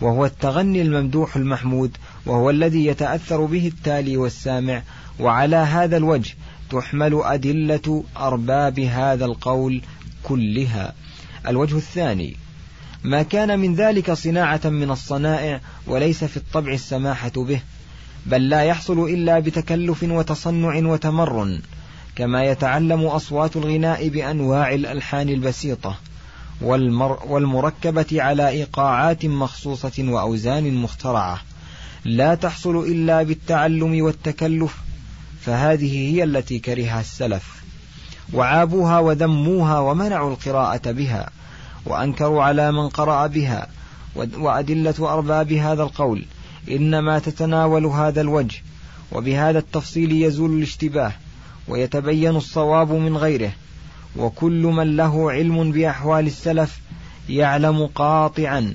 وهو 0.00 0.24
التغني 0.24 0.82
الممدوح 0.82 1.36
المحمود 1.36 1.96
وهو 2.26 2.50
الذي 2.50 2.86
يتأثر 2.86 3.44
به 3.44 3.66
التالي 3.66 4.16
والسامع 4.16 4.82
وعلى 5.20 5.56
هذا 5.56 5.96
الوجه 5.96 6.34
تحمل 6.70 7.20
أدلة 7.24 8.04
أرباب 8.16 8.80
هذا 8.80 9.24
القول 9.24 9.82
كلها. 10.22 10.94
الوجه 11.48 11.76
الثاني 11.76 12.36
ما 13.04 13.22
كان 13.22 13.58
من 13.58 13.74
ذلك 13.74 14.12
صناعة 14.12 14.60
من 14.64 14.90
الصنائع 14.90 15.60
وليس 15.86 16.24
في 16.24 16.36
الطبع 16.36 16.72
السماحة 16.72 17.32
به 17.36 17.60
بل 18.26 18.48
لا 18.48 18.62
يحصل 18.62 18.98
إلا 18.98 19.38
بتكلف 19.38 20.02
وتصنع 20.02 20.88
وتمرن 20.88 21.60
كما 22.16 22.44
يتعلم 22.44 23.06
أصوات 23.06 23.56
الغناء 23.56 24.08
بأنواع 24.08 24.74
الألحان 24.74 25.28
البسيطة 25.28 25.96
والمر 26.60 27.18
والمركبة 27.26 28.06
على 28.12 28.48
إيقاعات 28.48 29.26
مخصوصة 29.26 29.92
وأوزان 29.98 30.74
مخترعة. 30.74 31.40
لا 32.04 32.34
تحصل 32.34 32.76
إلا 32.76 33.22
بالتعلم 33.22 34.04
والتكلف 34.04 34.76
فهذه 35.40 36.14
هي 36.14 36.24
التي 36.24 36.58
كرهها 36.58 37.00
السلف. 37.00 37.62
وعابوها 38.32 38.98
وذموها 38.98 39.78
ومنعوا 39.78 40.30
القراءة 40.30 40.90
بها 40.90 41.30
وأنكروا 41.86 42.42
على 42.42 42.72
من 42.72 42.88
قرأ 42.88 43.26
بها 43.26 43.68
وأدلة 44.16 44.94
أرباب 45.00 45.52
هذا 45.52 45.82
القول. 45.82 46.24
إنما 46.70 47.18
تتناول 47.18 47.86
هذا 47.86 48.20
الوجه 48.20 48.62
وبهذا 49.12 49.58
التفصيل 49.58 50.12
يزول 50.12 50.58
الاشتباه. 50.58 51.12
ويتبين 51.70 52.36
الصواب 52.36 52.92
من 52.92 53.16
غيره 53.16 53.52
وكل 54.16 54.62
من 54.62 54.96
له 54.96 55.32
علم 55.32 55.72
بأحوال 55.72 56.26
السلف 56.26 56.80
يعلم 57.28 57.86
قاطعا 57.86 58.74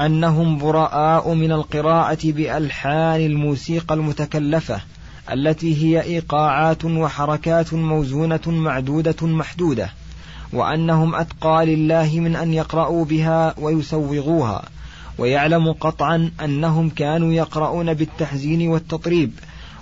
أنهم 0.00 0.58
براء 0.58 1.34
من 1.34 1.52
القراءة 1.52 2.18
بألحان 2.24 3.20
الموسيقى 3.20 3.94
المتكلفة 3.94 4.80
التي 5.32 5.84
هي 5.84 6.02
إيقاعات 6.02 6.84
وحركات 6.84 7.74
موزونة 7.74 8.40
معدودة 8.46 9.26
محدودة 9.26 9.90
وأنهم 10.52 11.14
أتقى 11.14 11.66
لله 11.66 12.20
من 12.20 12.36
أن 12.36 12.54
يقرأوا 12.54 13.04
بها 13.04 13.54
ويسوغوها 13.58 14.62
ويعلم 15.18 15.72
قطعا 15.72 16.30
أنهم 16.44 16.90
كانوا 16.90 17.32
يقرؤون 17.32 17.94
بالتحزين 17.94 18.68
والتطريب. 18.68 19.32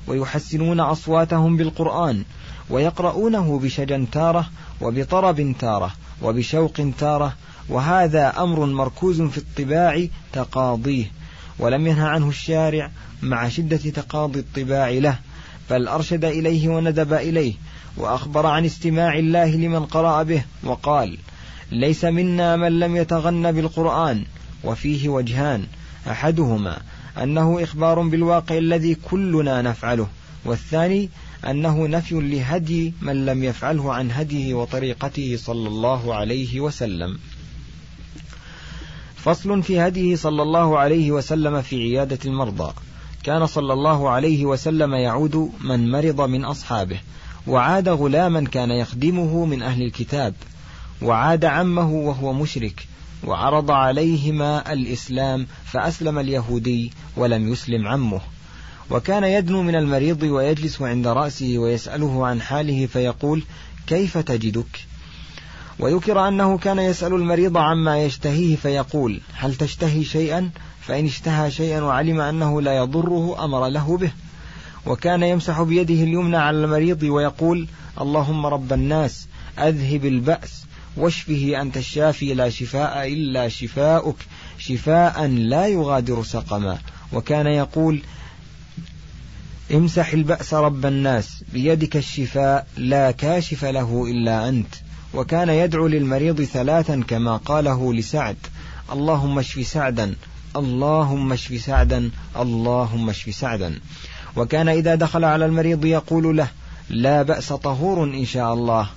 ويحسنون 0.06 0.80
أصواتهم 0.80 1.56
بالقرآن 1.56 2.25
ويقرؤونه 2.70 3.58
بشجن 3.58 4.10
تارة 4.10 4.46
وبطرب 4.80 5.54
تارة 5.58 5.92
وبشوق 6.22 6.92
تارة 6.98 7.34
وهذا 7.68 8.42
أمر 8.42 8.66
مركوز 8.66 9.22
في 9.22 9.38
الطباع 9.38 10.06
تقاضيه 10.32 11.10
ولم 11.58 11.86
ينهى 11.86 12.08
عنه 12.08 12.28
الشارع 12.28 12.90
مع 13.22 13.48
شدة 13.48 13.76
تقاضي 13.76 14.38
الطباع 14.38 14.90
له 14.90 15.18
بل 15.70 15.88
أرشد 15.88 16.25
إليه 16.25 16.68
وندب 16.68 17.12
إليه 17.12 17.54
وأخبر 17.96 18.46
عن 18.46 18.64
استماع 18.64 19.18
الله 19.18 19.56
لمن 19.56 19.84
قرأ 19.86 20.22
به 20.22 20.42
وقال 20.64 21.18
ليس 21.72 22.04
منا 22.04 22.56
من 22.56 22.78
لم 22.78 22.96
يتغن 22.96 23.52
بالقرآن 23.52 24.25
وفيه 24.64 25.08
وجهان 25.08 25.66
أحدهما 26.10 26.78
أنه 27.23 27.62
إخبار 27.62 28.02
بالواقع 28.02 28.58
الذي 28.58 28.94
كلنا 28.94 29.62
نفعله 29.62 30.08
والثاني 30.44 31.08
أنه 31.44 31.87
نفي 31.87 32.14
لهدي 32.14 32.94
من 33.02 33.26
لم 33.26 33.44
يفعله 33.44 33.94
عن 33.94 34.11
هديه 34.11 34.54
وطريقته 34.54 35.37
صلى 35.37 35.68
الله 35.68 36.14
عليه 36.14 36.61
وسلم. 36.61 37.18
فصل 39.16 39.62
في 39.62 39.80
هديه 39.80 40.16
صلى 40.16 40.42
الله 40.42 40.78
عليه 40.78 41.11
وسلم 41.11 41.62
في 41.62 41.76
عيادة 41.76 42.18
المرضى. 42.25 42.73
كان 43.26 43.46
صلى 43.46 43.73
الله 43.73 44.11
عليه 44.11 44.46
وسلم 44.46 44.94
يعود 44.94 45.50
من 45.61 45.90
مرض 45.90 46.20
من 46.20 46.44
أصحابه 46.44 47.00
وعاد 47.46 47.88
غلاما 47.88 48.44
كان 48.44 48.70
يخدمه 48.70 49.44
من 49.44 49.62
أهل 49.62 49.82
الكتاب 49.82 50.35
وعاد 51.02 51.44
عمه 51.44 51.90
وهو 51.92 52.32
مشرك 52.32 52.87
وعرض 53.25 53.70
عليهما 53.70 54.73
الإسلام 54.73 55.46
فأسلم 55.64 56.18
اليهودي 56.18 56.92
ولم 57.16 57.52
يسلم 57.52 57.88
عمه. 57.88 58.20
وكان 58.90 59.25
يدنو 59.25 59.62
من 59.62 59.75
المريض 59.75 60.23
ويجلس 60.23 60.82
عند 60.82 61.06
رأسه 61.06 61.58
ويسأله 61.58 62.26
عن 62.26 62.40
حاله 62.40 62.87
فيقول 62.87 63.42
كيف 63.87 64.18
تجدك؟ 64.18 64.80
وذكر 65.78 66.28
أنه 66.28 66.58
كان 66.58 66.78
يسأل 66.78 67.14
المريض 67.14 67.56
عما 67.56 68.02
يشتهيه 68.04 68.56
فيقول 68.56 69.20
هل 69.35 69.54
تشتهي 69.54 70.04
شيئا؟ 70.04 70.50
فإن 70.80 71.04
اشتهى 71.04 71.50
شيئا 71.50 71.80
وعلم 71.80 72.20
أنه 72.20 72.62
لا 72.62 72.76
يضره 72.76 73.44
أمر 73.44 73.68
له 73.68 73.96
به. 73.96 74.11
وكان 74.87 75.23
يمسح 75.23 75.62
بيده 75.62 75.94
اليمنى 75.94 76.37
على 76.37 76.64
المريض 76.64 77.02
ويقول 77.02 77.68
اللهم 78.00 78.46
رب 78.46 78.73
الناس 78.73 79.26
أذهب 79.58 80.04
البأس 80.04 80.64
واشفه 80.96 81.62
أنت 81.62 81.76
الشافي 81.76 82.34
لا 82.34 82.50
شفاء 82.50 83.12
إلا 83.12 83.48
شفاؤك. 83.48 84.16
شفاء 84.58 85.26
لا 85.26 85.66
يغادر 85.66 86.22
سقما. 86.24 86.78
وكان 87.12 87.46
يقول 87.46 88.02
امسح 89.74 90.12
البأس 90.12 90.54
رب 90.54 90.86
الناس 90.86 91.44
بيدك 91.52 91.96
الشفاء 91.96 92.66
لا 92.76 93.10
كاشف 93.10 93.64
له 93.64 94.06
إلا 94.10 94.48
أنت. 94.48 94.74
وكان 95.14 95.48
يدعو 95.48 95.86
للمريض 95.86 96.42
ثلاثا 96.42 97.04
كما 97.08 97.36
قاله 97.36 97.94
لسعد 97.94 98.36
اللهم 98.92 99.38
اشف 99.38 99.66
سعدا 99.66 100.14
اللهم 100.56 101.32
اشف 101.32 101.60
سعدا 101.60 102.10
اللهم 102.36 103.08
اشف 103.10 103.34
سعدا. 103.34 103.80
وكان 104.36 104.68
إذا 104.68 104.94
دخل 104.94 105.24
على 105.24 105.46
المريض 105.46 105.84
يقول 105.84 106.36
له 106.36 106.48
لا 106.90 107.22
بأس 107.22 107.52
طهور 107.52 108.04
إن 108.04 108.24
شاء 108.24 108.54
الله. 108.54 108.88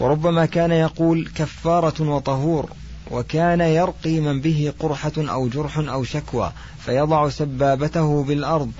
وربما 0.00 0.46
كان 0.46 0.70
يقول 0.70 1.28
كفارة 1.34 2.02
وطهور 2.02 2.70
وكان 3.10 3.60
يرقي 3.60 4.20
من 4.20 4.40
به 4.40 4.72
قرحة 4.78 5.12
أو 5.18 5.48
جرح 5.48 5.78
أو 5.78 6.04
شكوى 6.04 6.52
فيضع 6.78 7.28
سبابته 7.28 8.24
بالأرض. 8.24 8.72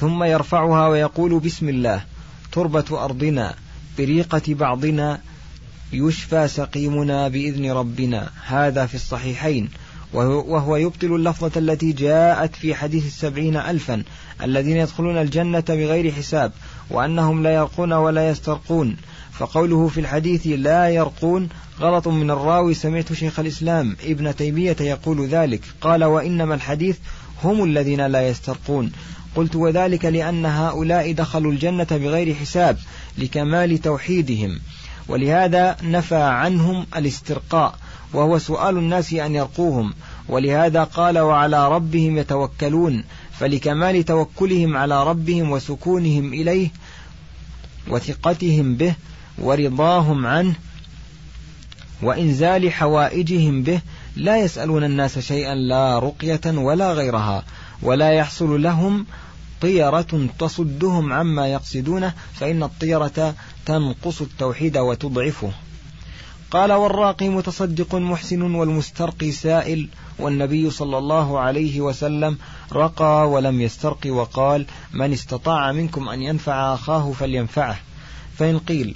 ثم 0.00 0.24
يرفعها 0.24 0.88
ويقول 0.88 1.38
بسم 1.38 1.68
الله 1.68 2.04
تربة 2.52 3.04
أرضنا 3.04 3.54
بريقة 3.98 4.42
بعضنا 4.48 5.20
يشفى 5.92 6.48
سقيمنا 6.48 7.28
بإذن 7.28 7.70
ربنا. 7.70 8.30
هذا 8.46 8.86
في 8.86 8.94
الصحيحين. 8.94 9.68
وهو 10.12 10.76
يبطل 10.76 11.14
اللفظة 11.14 11.52
التي 11.56 11.92
جاءت 11.92 12.56
في 12.56 12.74
حديث 12.74 13.06
السبعين 13.06 13.56
ألفا 13.56 14.02
الذين 14.42 14.76
يدخلون 14.76 15.18
الجنة 15.18 15.64
بغير 15.68 16.12
حساب. 16.12 16.52
وأنهم 16.90 17.42
لا 17.42 17.54
يرقون 17.54 17.92
ولا 17.92 18.28
يسترقون. 18.28 18.96
فقوله 19.32 19.88
في 19.88 20.00
الحديث 20.00 20.46
لا 20.46 20.88
يرقون 20.88 21.48
غلط 21.80 22.08
من 22.08 22.30
الراوي 22.30 22.74
سمعت 22.74 23.12
شيخ 23.12 23.38
الإسلام 23.38 23.96
ابن 24.04 24.36
تيمية 24.36 24.76
يقول 24.80 25.26
ذلك. 25.26 25.60
قال 25.80 26.04
وإنما 26.04 26.54
الحديث 26.54 26.98
هم 27.44 27.64
الذين 27.64 28.06
لا 28.06 28.28
يسترقون. 28.28 28.92
قلت 29.36 29.56
وذلك 29.56 30.04
لأن 30.04 30.46
هؤلاء 30.46 31.12
دخلوا 31.12 31.52
الجنة 31.52 31.86
بغير 31.90 32.34
حساب 32.34 32.78
لكمال 33.18 33.78
توحيدهم. 33.78 34.60
ولهذا 35.08 35.76
نفى 35.82 36.22
عنهم 36.22 36.86
الاسترقاء 36.96 37.74
وهو 38.12 38.38
سؤال 38.38 38.76
الناس 38.76 39.12
أن 39.12 39.34
يرقوهم. 39.34 39.94
ولهذا 40.28 40.84
قال 40.84 41.18
وعلى 41.18 41.68
ربهم 41.68 42.18
يتوكلون. 42.18 43.04
فلكمال 43.38 44.04
توكلهم 44.04 44.76
على 44.76 45.04
ربهم 45.04 45.50
وسكونهم 45.50 46.32
إليه 46.32 46.68
وثقتهم 47.88 48.74
به 48.74 48.94
ورضاهم 49.38 50.26
عنه 50.26 50.54
وإنزال 52.02 52.72
حوائجهم 52.72 53.62
به 53.62 53.80
لا 54.16 54.38
يسألون 54.38 54.84
الناس 54.84 55.18
شيئا 55.18 55.54
لا 55.54 55.98
رقية 55.98 56.40
ولا 56.46 56.92
غيرها 56.92 57.44
ولا 57.82 58.10
يحصل 58.12 58.62
لهم 58.62 59.06
طيرة 59.60 60.28
تصدهم 60.38 61.12
عما 61.12 61.46
يقصدونه 61.46 62.14
فإن 62.34 62.62
الطيرة 62.62 63.34
تنقص 63.66 64.20
التوحيد 64.20 64.78
وتضعفه 64.78 65.52
قال 66.52 66.72
والراقي 66.72 67.28
متصدق 67.28 67.94
محسن 67.94 68.42
والمسترقي 68.42 69.32
سائل 69.32 69.88
والنبي 70.18 70.70
صلى 70.70 70.98
الله 70.98 71.38
عليه 71.38 71.80
وسلم 71.80 72.38
رقى 72.72 73.30
ولم 73.30 73.60
يسترق 73.60 74.06
وقال 74.06 74.66
من 74.92 75.12
استطاع 75.12 75.72
منكم 75.72 76.08
أن 76.08 76.22
ينفع 76.22 76.74
أخاه 76.74 77.12
فلينفعه. 77.12 77.78
فإن 78.38 78.58
قيل 78.58 78.94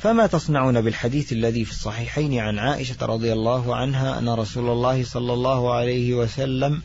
فما 0.00 0.26
تصنعون 0.26 0.80
بالحديث 0.80 1.32
الذي 1.32 1.64
في 1.64 1.70
الصحيحين 1.70 2.38
عن 2.38 2.58
عائشة 2.58 2.96
رضي 3.02 3.32
الله 3.32 3.76
عنها 3.76 4.18
أن 4.18 4.28
رسول 4.28 4.70
الله 4.70 5.04
صلى 5.04 5.32
الله 5.32 5.74
عليه 5.74 6.14
وسلم 6.14 6.82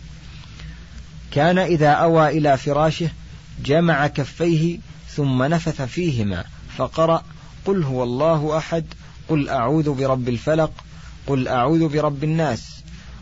كان 1.31 1.57
إذا 1.57 1.89
أوى 1.89 2.27
إلى 2.27 2.57
فراشه 2.57 3.09
جمع 3.65 4.07
كفيه 4.07 4.79
ثم 5.09 5.43
نفث 5.43 5.81
فيهما 5.81 6.43
فقرأ 6.77 7.23
قل 7.65 7.83
هو 7.83 8.03
الله 8.03 8.57
أحد 8.57 8.85
قل 9.33 9.49
أعوذ 9.49 9.93
برب 9.93 10.29
الفلق 10.29 10.71
قل 11.27 11.47
أعوذ 11.47 11.87
برب 11.87 12.23
الناس. 12.23 12.63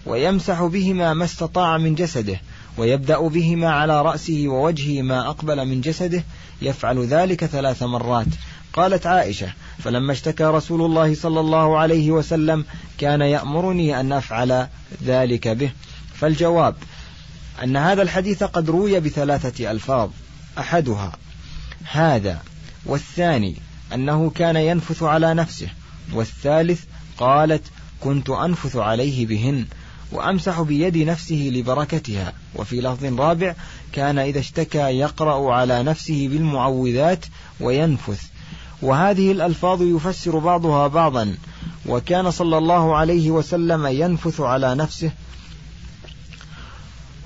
ويمسح 0.06 0.64
بهما 0.64 1.14
ما 1.14 1.26
استطاع 1.26 1.78
من 1.78 1.96
جسده 1.96 2.42
ويبدأ 2.78 3.28
بهما 3.28 3.70
على 3.70 4.02
رأسه 4.02 4.44
ووجهه 4.48 5.02
ما 5.02 5.30
أقبل 5.30 5.66
من 5.66 5.82
جسده 5.82 6.24
يفعل 6.62 7.06
ذلك 7.06 7.46
ثلاث 7.46 7.84
مرات. 7.84 8.28
قالت 8.74 9.08
عائشة 9.08 9.54
فلما 9.80 10.12
اشتكى 10.12 10.44
رسول 10.44 10.82
الله 10.82 11.16
صلى 11.16 11.40
الله 11.40 11.78
عليه 11.78 12.12
وسلم 12.12 12.66
كان 12.98 13.22
يأمرني 13.22 14.00
أن 14.00 14.12
أفعل 14.12 14.68
ذلك 15.04 15.48
به. 15.48 15.72
فالجواب 16.14 16.76
أن 17.64 17.78
هذا 17.78 18.02
الحديث 18.02 18.44
قد 18.44 18.70
روي 18.70 19.00
بثلاثة 19.00 19.72
ألفاظ. 19.72 20.10
أحدها 20.58 21.12
هذا 21.92 22.40
والثاني 22.86 23.56
أنه 23.94 24.30
كان 24.30 24.56
ينفث 24.56 25.04
على 25.04 25.34
نفسه. 25.34 25.68
والثالث 26.14 26.84
قالت 27.18 27.64
كنت 28.02 28.30
أنفث 28.30 28.76
عليه 28.76 29.26
بهن 29.26 29.66
وأمسح 30.12 30.62
بيد 30.62 30.98
نفسه 30.98 31.52
لبركتها. 31.54 32.34
وفي 32.56 32.82
لفظ 32.82 33.20
رابع 33.20 33.56
كان 33.94 34.20
إذا 34.20 34.40
اشتكى 34.40 34.78
يقرأ 34.78 35.54
على 35.54 35.84
نفسه 35.84 36.28
بالمعوذات 36.28 37.26
وينفث. 37.60 38.24
وهذه 38.82 39.32
الألفاظ 39.32 39.82
يفسر 39.82 40.40
بعضها 40.40 40.88
بعضا. 40.88 41.36
وكان 41.86 42.32
صلى 42.32 42.58
الله 42.58 42.96
عليه 42.96 43.32
وسلم 43.32 43.88
ينفث 43.88 44.42
على 44.42 44.76
نفسه 44.76 45.12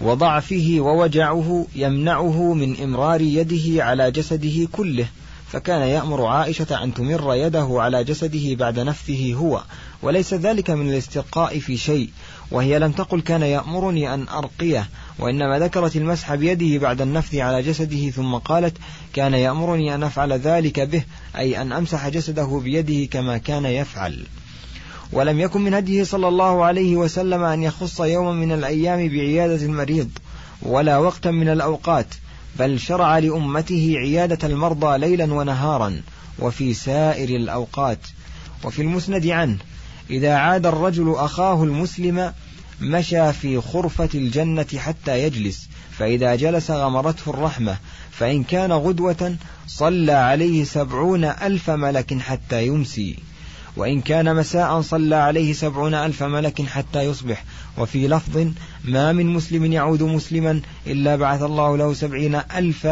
وضعفه 0.02 0.78
ووجعه 0.80 1.68
يمنعه 1.76 2.54
من 2.54 2.82
إمرار 2.84 3.22
يده 3.22 3.84
على 3.84 4.12
جسده 4.12 4.68
كله. 4.72 5.08
فكان 5.56 5.82
يأمر 5.82 6.26
عائشة 6.26 6.84
أن 6.84 6.94
تمر 6.94 7.36
يده 7.36 7.68
على 7.72 8.04
جسده 8.04 8.56
بعد 8.56 8.80
نفثه 8.80 9.34
هو 9.34 9.64
وليس 10.02 10.34
ذلك 10.34 10.70
من 10.70 10.90
الاسترقاء 10.90 11.60
في 11.60 11.78
شيء 11.78 12.10
وهي 12.52 12.80
لم 12.80 12.92
تقل 12.92 13.22
كان 13.22 13.42
يأمرني 13.42 14.14
أن 14.14 14.28
أرقيه 14.28 14.90
وإنما 15.20 15.60
ذكرت 15.60 15.96
المسح 15.96 16.36
بيده 16.36 16.80
بعد 16.80 17.02
النفث 17.02 17.36
على 17.36 17.62
جسده 17.62 18.10
ثم 18.10 18.36
قالت 18.36 18.78
كان 19.14 19.34
يأمرني 19.34 19.96
أن 19.96 20.04
أفعل 20.04 20.34
ذلك 20.34 20.80
به 20.80 21.04
أي 21.38 21.62
أن 21.62 21.72
أمسح 21.72 22.10
جسده 22.10 22.62
بيده 22.64 23.06
كما 23.12 23.38
كان 23.38 23.66
يفعل. 23.66 24.26
ولم 25.12 25.40
يكن 25.40 25.62
من 25.62 25.74
هديه 25.74 26.04
صلى 26.04 26.28
الله 26.28 26.66
عليه 26.66 26.96
وسلم 26.96 27.44
أن 27.44 27.64
يخص 27.64 28.00
يوما 28.00 28.32
من 28.32 28.52
الأيام 28.52 29.10
بعيادة 29.10 29.66
المريض 29.66 30.10
ولا 30.62 30.98
وقتا 30.98 31.32
من 31.32 31.50
الأوقات 31.50 32.08
بل 32.60 32.80
شرع 32.80 33.20
لأمته 33.20 33.94
عيادة 33.98 34.48
المرضى 34.48 34.98
ليلا 34.98 35.34
ونهارا 35.34 36.02
وفي 36.40 36.74
سائر 36.74 37.30
الأوقات. 37.30 38.00
وفي 38.64 38.82
المسند 38.82 39.28
عنه 39.28 39.58
إذا 40.10 40.36
عاد 40.36 40.66
الرجل 40.66 41.14
أخاه 41.18 41.64
المسلم 41.64 42.34
مشى 42.82 43.34
في 43.34 43.62
خرفة 43.62 44.10
الجنة 44.16 44.68
حتى 44.78 45.24
يجلس 45.24 45.70
فإذا 45.98 46.36
جلس 46.36 46.72
غمرته 46.72 47.30
الرحمة 47.30 47.78
فإن 48.12 48.44
كان 48.44 48.72
غدوة 48.72 49.36
صلى 49.68 50.12
عليه 50.12 50.64
سبعون 50.64 51.24
ألف 51.26 51.70
ملك 51.70 52.20
حتى 52.20 52.68
يمسي 52.68 53.20
وإن 53.78 54.02
كان 54.02 54.36
مساء 54.36 54.82
صلى 54.82 55.16
عليه 55.16 55.54
سبعون 55.54 55.94
ألف 55.94 56.24
ملك 56.24 56.62
حتى 56.62 57.02
يصبح 57.02 57.44
وفي 57.78 58.08
لفظ 58.08 58.48
ما 58.84 59.12
من 59.12 59.34
مسلم 59.34 59.74
يعود 59.74 60.04
مسلما 60.04 60.62
إلا 60.88 61.16
بعث 61.16 61.42
الله 61.42 61.78
له 61.78 61.94
سبعين 61.94 62.36
ألف 62.36 62.88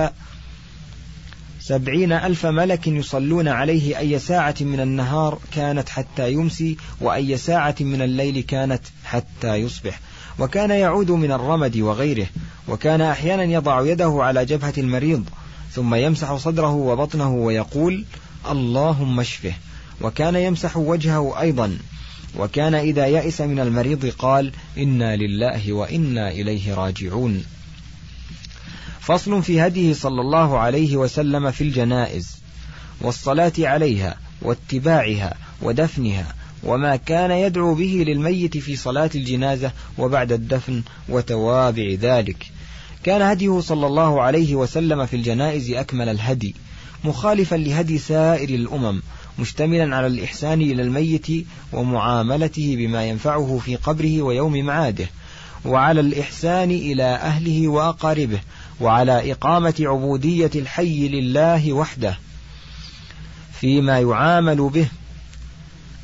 سبعين 1.62 2.12
ألف 2.12 2.46
ملك 2.46 2.88
يصلون 2.88 3.48
عليه 3.48 4.00
أي 4.00 4.20
ساعة 4.20 4.56
من 4.62 4.80
النهار 4.80 5.40
كانت 5.52 5.90
حتى 5.90 6.32
يمسي 6.32 6.78
وأي 7.02 7.38
ساعة 7.38 7.76
من 7.80 8.02
الليل 8.02 8.40
كانت 8.42 8.82
حتى 9.06 9.56
يصبح. 9.56 10.00
وكان 10.40 10.70
يعود 10.72 11.12
من 11.12 11.32
الرمد 11.32 11.78
وغيره 11.78 12.28
وكان 12.68 13.02
أحيانا 13.02 13.44
يضع 13.44 13.86
يده 13.86 14.18
على 14.20 14.46
جبهة 14.46 14.74
المريض 14.78 15.24
ثم 15.72 15.96
يمسح 15.96 16.36
صدره 16.36 16.74
وبطنه 16.74 17.34
ويقول 17.34 18.06
اللهم 18.52 19.20
اشفه 19.20 19.54
وكان 20.02 20.36
يمسح 20.36 20.78
وجهه 20.78 21.42
أيضا. 21.42 21.78
وكان 22.38 22.76
إذا 22.76 23.06
يئس 23.06 23.42
من 23.42 23.60
المريض 23.60 24.06
قال 24.06 24.52
إنا 24.78 25.16
لله 25.16 25.74
وإنا 25.74 26.32
إليه 26.32 26.74
راجعون. 26.74 27.44
فصل 29.00 29.44
في 29.44 29.62
هديه 29.62 29.94
صلى 29.94 30.22
الله 30.22 30.60
عليه 30.60 30.98
وسلم 30.98 31.52
في 31.52 31.62
الجنائز 31.62 32.38
والصلاة 33.02 33.54
عليها 33.60 34.18
واتباعها 34.42 35.34
ودفنها 35.62 36.36
وما 36.64 36.96
كان 36.96 37.32
يدعو 37.32 37.76
به 37.76 38.04
للميت 38.08 38.58
في 38.58 38.76
صلاة 38.76 39.10
الجنازة 39.16 39.72
وبعد 39.98 40.32
الدفن 40.32 40.84
وتوابع 41.10 41.96
ذلك. 42.02 42.52
كان 43.04 43.22
هديه 43.22 43.60
صلى 43.60 43.88
الله 43.88 44.22
عليه 44.22 44.56
وسلم 44.56 45.06
في 45.06 45.16
الجنائز 45.16 45.72
أكمل 45.72 46.10
الهدي 46.10 46.56
مخالفا 47.04 47.56
لهدي 47.56 47.98
سائر 47.98 48.50
الأمم 48.50 49.02
مشتملا 49.40 49.96
على 49.96 50.08
الإحسان 50.08 50.62
إلى 50.62 50.82
الميت 50.82 51.28
ومعاملته 51.74 52.76
بما 52.76 53.06
ينفعه 53.06 53.62
في 53.66 53.76
قبره 53.76 54.22
ويوم 54.22 54.66
معاده 54.66 55.10
وعلى 55.66 56.00
الإحسان 56.00 56.72
إلى 56.72 57.04
أهله 57.04 57.68
وأقاربه 57.68 58.40
وعلى 58.82 59.32
إقامة 59.32 59.76
عبودية 59.80 60.52
الحي 60.56 61.08
لله 61.08 61.74
وحده. 61.74 62.18
فيما 63.60 64.00
يعامل 64.00 64.70
به 64.70 64.88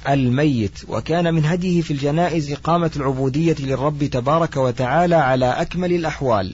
الميت 0.10 0.80
وكان 0.88 1.34
من 1.34 1.46
هديه 1.46 1.82
في 1.82 1.92
الجنائز 1.92 2.52
إقامة 2.52 2.92
العبودية 2.96 3.56
للرب 3.60 4.04
تبارك 4.04 4.58
وتعالى 4.58 5.16
على 5.16 5.46
أكمل 5.46 5.94
الأحوال 5.94 6.54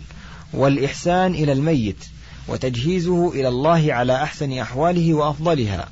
والإحسان 0.54 1.34
إلى 1.34 1.52
الميت 1.52 2.06
وتجهيزه 2.48 3.32
إلى 3.34 3.48
الله 3.48 3.94
على 3.94 4.24
أحسن 4.24 4.52
أحواله 4.52 5.14
وأفضلها. 5.14 5.88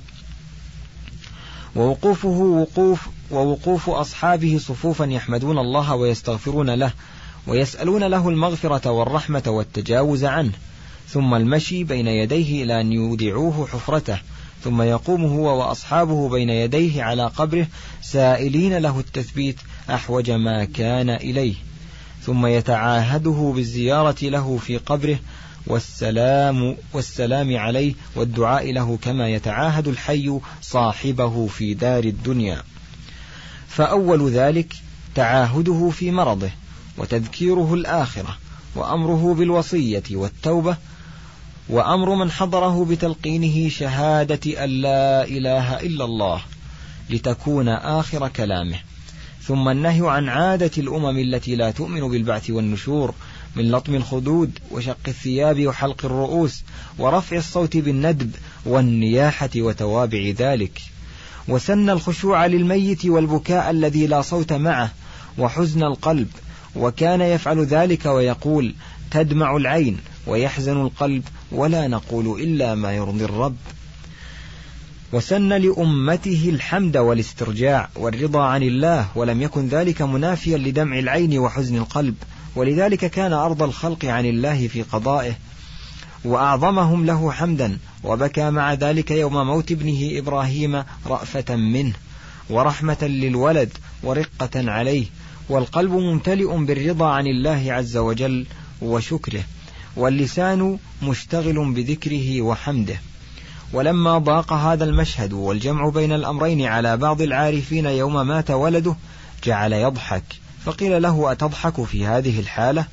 ووقوفه 1.76 2.30
وقوف 2.30 3.08
ووقوف 3.32 3.90
أصحابه 3.90 4.58
صفوفا 4.58 5.06
يحمدون 5.06 5.58
الله 5.58 5.96
ويستغفرون 5.96 6.70
له 6.70 6.92
ويسألون 7.48 8.04
له 8.04 8.30
المغفرة 8.30 8.92
والرحمة 8.92 9.44
والتجاوز 9.48 10.26
عنه. 10.26 10.52
ثم 11.10 11.34
المشي 11.34 11.84
بين 11.84 12.08
يديه 12.08 12.64
إلى 12.64 12.82
أن 12.82 12.92
يودعوه 12.92 13.68
حفرته. 13.68 14.18
ثم 14.64 14.82
يقوم 14.82 15.26
هو 15.26 15.60
وأصحابه 15.60 16.30
بين 16.30 16.50
يديه 16.50 17.04
على 17.04 17.28
قبره 17.28 17.68
سائلين 18.02 18.78
له 18.78 19.00
التثبيت 19.00 19.56
أحوج 19.90 20.32
ما 20.32 20.66
كان 20.66 21.10
إليه. 21.10 21.56
ثم 22.26 22.46
يتعاهده 22.46 23.54
بالزيارة 23.56 24.16
له 24.22 24.58
في 24.58 24.78
قبره 24.78 25.20
والسلام 25.68 26.78
والسلام 26.94 27.58
عليه 27.58 27.94
والدعاء 28.16 28.72
له 28.72 28.98
كما 29.02 29.30
يتعاهد 29.30 29.88
الحي 29.88 30.40
صاحبه 30.62 31.48
في 31.48 31.74
دار 31.74 32.04
الدنيا. 32.04 32.64
فأول 33.68 34.32
ذلك 34.32 34.74
تعاهده 35.16 35.90
في 35.90 36.12
مرضه 36.12 36.50
وتذكيره 36.98 37.74
الآخرة 37.74 38.38
وأمره 38.76 39.34
بالوصية 39.34 40.04
والتوبة 40.12 40.78
وأمر 41.70 42.16
من 42.16 42.32
حضره 42.32 42.86
بتلقينه 42.86 43.70
شهادة 43.70 44.64
أن 44.64 44.70
لا 44.70 45.24
إله 45.24 45.80
إلا 45.80 46.06
الله 46.06 46.42
لتكون 47.10 47.70
آخر 47.70 48.28
كلامه. 48.28 48.80
ثم 49.42 49.70
النهي 49.70 50.10
عن 50.10 50.30
عادة 50.30 50.72
الأمم 50.78 51.18
التي 51.18 51.56
لا 51.56 51.72
تؤمن 51.72 52.10
بالبعث 52.10 52.50
والنشور 52.50 53.14
من 53.56 53.72
لطم 53.72 53.96
الخدود 53.96 54.60
وشق 54.72 54.98
الثياب 55.08 55.68
وحلق 55.68 56.06
الرؤوس 56.06 56.64
ورفع 57.00 57.38
الصوت 57.38 57.78
بالندب 57.78 58.32
والنياحة 58.66 59.50
وتوابع 59.56 60.34
ذلك. 60.38 60.82
وسن 61.48 61.90
الخشوع 61.90 62.46
للميت 62.46 63.06
والبكاء 63.06 63.70
الذي 63.70 64.08
لا 64.08 64.22
صوت 64.22 64.54
معه 64.54 64.92
وحزن 65.38 65.84
القلب 65.84 66.28
وكان 66.76 67.22
يفعل 67.22 67.66
ذلك 67.66 68.06
ويقول 68.06 68.74
تدمع 69.12 69.58
العين 69.58 69.98
ويحزن 70.28 70.82
القلب 70.82 71.24
ولا 71.52 71.88
نقول 71.88 72.42
إلا 72.42 72.76
ما 72.76 72.94
يرضي 72.94 73.26
الرب. 73.26 73.56
وسن 75.14 75.50
لأمته 75.50 76.50
الحمد 76.50 76.98
والاسترجاع 76.98 77.90
والرضا 77.96 78.44
عن 78.44 78.64
الله 78.64 79.08
ولم 79.16 79.42
يكن 79.42 79.68
ذلك 79.68 80.02
منافيا 80.02 80.58
لدمع 80.58 81.00
العين 81.00 81.40
وحزن 81.40 81.78
القلب. 81.78 82.16
ولذلك 82.56 83.06
كان 83.06 83.34
أرض 83.34 83.64
الخلق 83.64 84.06
عن 84.06 84.26
الله 84.26 84.68
في 84.68 84.82
قضائه 84.82 85.34
وأعظمهم 86.26 87.06
له 87.06 87.32
حمدا 87.32 87.78
وبكى 88.04 88.50
مع 88.50 88.74
ذلك 88.74 89.12
يوم 89.12 89.48
موت 89.48 89.72
ابنه 89.72 90.20
إبراهيم 90.20 90.84
رأفة 91.06 91.56
منه 91.56 91.94
ورحمة 92.50 92.98
للولد 93.02 93.70
ورقة 94.04 94.72
عليه 94.72 95.06
والقلب 95.50 95.92
ممتلئ 95.92 96.58
بالرضا 96.58 97.10
عن 97.10 97.28
الله 97.28 97.74
عز 97.74 97.98
وجل 97.98 98.46
وشكره 98.82 99.44
واللسان 99.96 100.78
مشتغل 101.04 101.74
بذكره 101.74 102.42
وحمده. 102.42 102.96
ولما 103.74 104.18
ضاق 104.18 104.54
هذا 104.54 104.84
المشهد 104.84 105.34
والجمع 105.34 105.90
بين 105.90 106.12
الأمرين 106.12 106.66
على 106.66 106.98
بعض 106.98 107.22
العارفين 107.22 107.86
يوم 107.86 108.28
مات 108.28 108.52
ولده 108.52 108.96
جعل 109.44 109.74
يضحك. 109.74 110.43
فقيل 110.66 111.02
له 111.02 111.32
أتضحك 111.32 111.84
في 111.84 112.06
هذه 112.06 112.40
الحالة؟ 112.40 112.86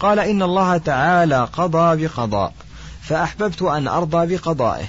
قال 0.00 0.18
إن 0.18 0.42
الله 0.42 0.76
تعالى 0.76 1.48
قضى 1.52 2.04
بقضاء 2.04 2.54
فأحببت 3.02 3.62
أن 3.62 3.88
أرضى 3.88 4.34
بقضائه 4.36 4.84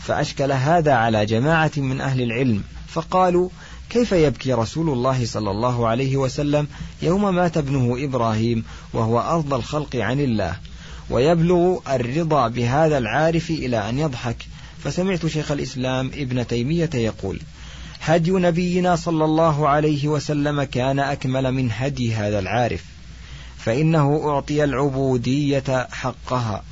فأشكل 0.00 0.52
هذا 0.52 0.92
على 0.92 1.26
جماعة 1.26 1.70
من 1.76 2.00
أهل 2.00 2.22
العلم 2.22 2.62
فقالوا 2.88 3.48
كيف 3.90 4.12
يبكي 4.12 4.52
رسول 4.52 4.88
الله 4.88 5.26
صلى 5.26 5.50
الله 5.50 5.88
عليه 5.88 6.16
وسلم 6.16 6.66
يوم 7.02 7.34
مات 7.34 7.56
ابنه 7.56 8.04
إبراهيم 8.04 8.64
وهو 8.92 9.20
أرضى 9.20 9.56
الخلق 9.56 9.96
عن 9.96 10.20
الله 10.20 10.56
ويبلغ 11.10 11.78
الرضا 11.88 12.48
بهذا 12.48 12.98
العارف 12.98 13.50
إلى 13.50 13.88
أن 13.88 13.98
يضحك؟ 13.98 14.36
فسمعت 14.84 15.26
شيخ 15.26 15.50
الإسلام 15.50 16.10
ابن 16.14 16.46
تيمية 16.46 16.90
يقول 16.94 17.40
هدي 18.00 18.30
نبينا 18.30 18.96
صلى 18.96 19.24
الله 19.24 19.68
عليه 19.68 20.08
وسلم 20.08 20.62
كان 20.62 20.98
أكمل 20.98 21.52
من 21.52 21.70
هدي 21.72 22.14
هذا 22.14 22.38
العارف 22.38 22.84
فإنه 23.58 24.22
أعطي 24.24 24.64
العبودية 24.64 25.88
حقها 25.92 26.62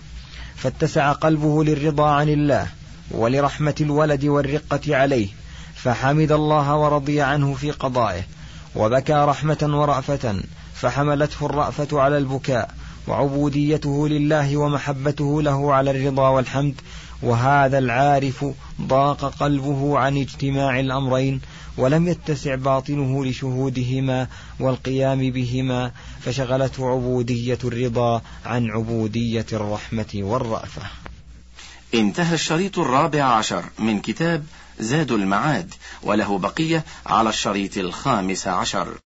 فاتسع 0.57 1.13
قلبه 1.13 1.65
للرضا 1.65 2.11
عن 2.11 2.29
الله 2.29 2.67
ولرحمة 3.11 3.75
الولد 3.81 4.25
والرقة 4.25 4.97
عليه 4.97 5.29
فحمد 5.75 6.33
الله 6.33 6.77
ورضي 6.77 7.21
عنه 7.21 7.55
في 7.55 7.71
قضائه 7.71 8.23
وبكى 8.77 9.13
رحمة 9.13 9.59
ورأفة 9.63 10.41
فحملته 10.75 11.47
الرأفة 11.47 12.01
على 12.01 12.19
البكاء 12.19 12.71
وعبوديته 13.09 14.09
لله 14.09 14.57
ومحبته 14.57 15.43
له 15.43 15.75
على 15.75 15.91
الرضا 15.91 16.29
والحمد 16.29 16.75
وهذا 17.23 17.79
العارف 17.79 18.45
ضاق 18.81 19.25
قلبه 19.25 19.99
عن 19.99 20.17
اجتماع 20.17 20.81
الأمرين 20.81 21.41
ولم 21.77 22.09
يتسع 22.09 22.55
باطنه 22.55 23.25
لشهودهما 23.25 24.27
والقيام 24.61 25.31
بهما 25.31 25.93
فشغلته 26.21 26.91
عبودية 26.91 27.59
الرضا 27.65 28.23
عن 28.47 28.71
عبودية 28.71 29.47
الرحمة 29.53 30.11
والرأفة. 30.15 30.83
انتهى 31.95 32.35
الشريط 32.35 32.79
الرابع 32.79 33.23
عشر 33.23 33.65
من 33.79 34.01
كتاب 34.01 34.45
زاد 34.81 35.13
المعاد 35.13 35.75
وله 36.03 36.39
بقية 36.39 36.85
على 37.07 37.29
الشريط 37.29 37.79
الخامس 37.79 38.49
عشر. 38.49 38.95